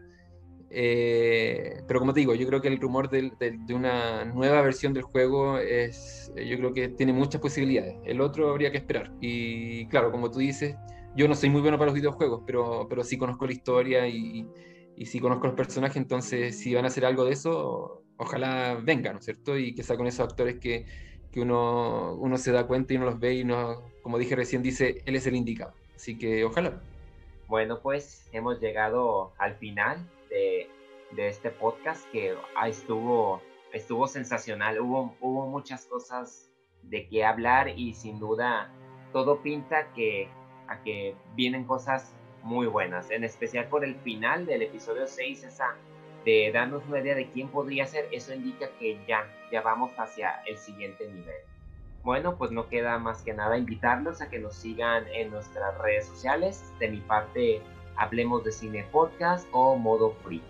Eh, 0.73 1.84
pero 1.86 1.99
como 1.99 2.13
te 2.13 2.21
digo, 2.21 2.34
yo 2.34 2.47
creo 2.47 2.62
que 2.62 2.69
el 2.69 2.79
rumor 2.79 3.10
de, 3.10 3.31
una 3.73 4.23
nueva 4.25 4.62
versión 4.62 4.93
del 4.93 5.03
juego 5.03 5.57
es, 5.57 6.31
yo 6.36 6.57
creo 6.57 6.73
que 6.73 6.89
tiene 6.89 7.12
muchas 7.12 7.41
posibilidades. 7.41 7.97
El 8.05 8.21
otro 8.21 8.49
habría 8.49 8.71
que 8.71 8.77
esperar. 8.77 9.12
Y 9.19 9.86
claro, 9.88 10.12
como 10.12 10.31
tú 10.31 10.39
dices, 10.39 10.75
yo 11.15 11.27
no 11.27 11.36
soy 11.36 11.49
muy 11.49 11.62
bueno 11.62 11.77
para 11.77 11.88
los 11.88 11.95
videojuegos, 11.95 12.43
pero, 12.45 12.88
pero 12.89 13.03
sí 13.03 13.17
conozco 13.17 13.45
la 13.45 13.51
historia 13.51 14.07
y, 14.07 14.47
y 14.95 15.05
sí 15.05 15.19
conozco 15.19 15.47
los 15.47 15.55
personajes, 15.55 15.97
entonces 15.97 16.57
si 16.57 16.73
van 16.73 16.86
a 16.86 16.88
hacer 16.88 17.05
algo 17.05 17.25
de 17.25 17.34
eso, 17.34 18.03
ojalá 18.17 18.79
venga, 18.81 19.12
¿no 19.12 19.19
es 19.19 19.25
cierto? 19.25 19.57
Y 19.57 19.75
que 19.75 19.84
con 19.84 20.07
esos 20.07 20.29
actores 20.29 20.57
que, 20.60 20.86
que 21.31 21.41
uno, 21.41 22.13
uno 22.15 22.38
se 22.38 22.51
da 22.51 22.65
cuenta 22.65 22.93
y 22.93 22.97
uno 22.97 23.07
los 23.07 23.19
ve 23.19 23.36
y 23.36 23.43
no, 23.43 23.84
como 24.03 24.17
dije 24.17 24.36
recién, 24.36 24.62
dice, 24.63 25.01
él 25.05 25.15
es 25.15 25.27
el 25.27 25.36
indicado. 25.36 25.73
Así 25.95 26.17
que 26.17 26.45
ojalá. 26.45 26.81
Bueno, 27.47 27.81
pues 27.81 28.29
hemos 28.31 28.62
llegado 28.62 29.34
al 29.38 29.55
final 29.55 30.07
de, 30.32 30.70
este 31.17 31.52
podcast 31.52 32.10
que 32.12 32.36
ah, 32.56 32.67
estuvo, 32.67 33.41
estuvo 33.74 34.08
sensacional. 34.08 34.80
Hubo, 34.80 35.15
hubo 35.20 35.48
muchas 35.48 35.86
cosas 35.86 36.50
de 36.84 37.08
qué 37.08 37.24
hablar 37.24 37.70
y 37.78 37.94
sin 37.94 38.20
duda 38.20 38.72
todo 39.12 39.41
pinta 39.41 39.91
que, 39.94 40.30
a 40.67 40.82
que 40.84 41.15
vienen 41.36 41.65
cosas 41.65 42.15
muy 42.44 42.65
buenas, 42.67 43.12
en 43.12 43.24
especial 43.24 43.67
por 43.67 43.84
el 43.84 43.96
final 43.96 44.46
del 44.46 44.63
episodio 44.63 45.06
6, 45.06 45.44
esa 45.44 45.76
de 46.26 46.52
darnos 46.54 46.84
una 46.88 47.00
idea 47.00 47.15
de 47.15 47.30
quién 47.32 47.50
podría 47.50 47.86
ser, 47.86 48.08
eso 48.12 48.34
indica 48.34 48.70
que 48.80 49.00
ya, 49.08 49.28
ya 49.52 49.62
vamos 49.62 49.91
hacia 49.98 50.41
el 50.46 50.58
siguiente 50.58 51.08
nivel. 51.08 51.36
Bueno, 52.04 52.38
pues 52.38 52.52
no 52.52 52.67
queda 52.67 52.98
más 52.98 53.22
que 53.22 53.34
nada 53.34 53.58
invitarlos 53.58 54.22
a 54.22 54.30
que 54.30 54.39
nos 54.39 54.56
sigan 54.56 55.08
en 55.13 55.30
nuestras 55.30 55.78
redes 55.80 56.08
sociales. 56.08 56.74
De 56.80 56.89
mi 56.89 57.00
parte, 57.02 57.62
Hablemos 57.95 58.43
de 58.43 58.51
Cine 58.51 58.86
Podcast 58.91 59.47
o 59.51 59.75
Modo 59.75 60.12
Friki. 60.23 60.45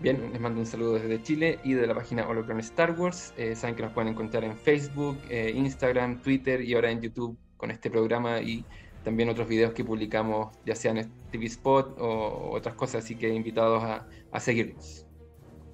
Bien, 0.00 0.32
les 0.32 0.40
mando 0.40 0.58
un 0.58 0.66
saludo 0.66 0.94
desde 0.94 1.22
Chile 1.22 1.60
y 1.62 1.74
de 1.74 1.86
la 1.86 1.94
página 1.94 2.26
Holocron 2.26 2.58
Star 2.58 2.98
Wars. 2.98 3.32
Eh, 3.36 3.54
saben 3.54 3.76
que 3.76 3.82
nos 3.82 3.92
pueden 3.92 4.12
encontrar 4.12 4.42
en 4.42 4.56
Facebook, 4.56 5.16
eh, 5.30 5.52
Instagram, 5.54 6.20
Twitter 6.22 6.60
y 6.60 6.74
ahora 6.74 6.90
en 6.90 7.00
YouTube 7.00 7.38
con 7.56 7.70
este 7.70 7.88
programa 7.88 8.40
y 8.40 8.64
también 9.04 9.28
otros 9.28 9.46
videos 9.46 9.72
que 9.72 9.84
publicamos, 9.84 10.56
ya 10.64 10.74
sean 10.74 10.98
en 10.98 11.12
TV 11.30 11.46
Spot 11.46 11.96
o 12.00 12.50
otras 12.52 12.74
cosas, 12.74 13.04
así 13.04 13.14
que 13.14 13.28
invitados 13.28 13.82
a, 13.84 14.06
a 14.32 14.40
seguirnos. 14.40 15.06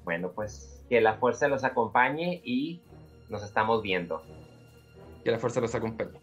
Bueno, 0.04 0.32
pues 0.32 0.84
que 0.88 1.00
la 1.00 1.14
fuerza 1.14 1.48
los 1.48 1.64
acompañe 1.64 2.40
y 2.44 2.82
nos 3.28 3.42
estamos 3.42 3.82
viendo. 3.82 4.22
Que 5.24 5.30
la 5.30 5.38
fuerza 5.38 5.60
los 5.60 5.74
acompañe. 5.74 6.20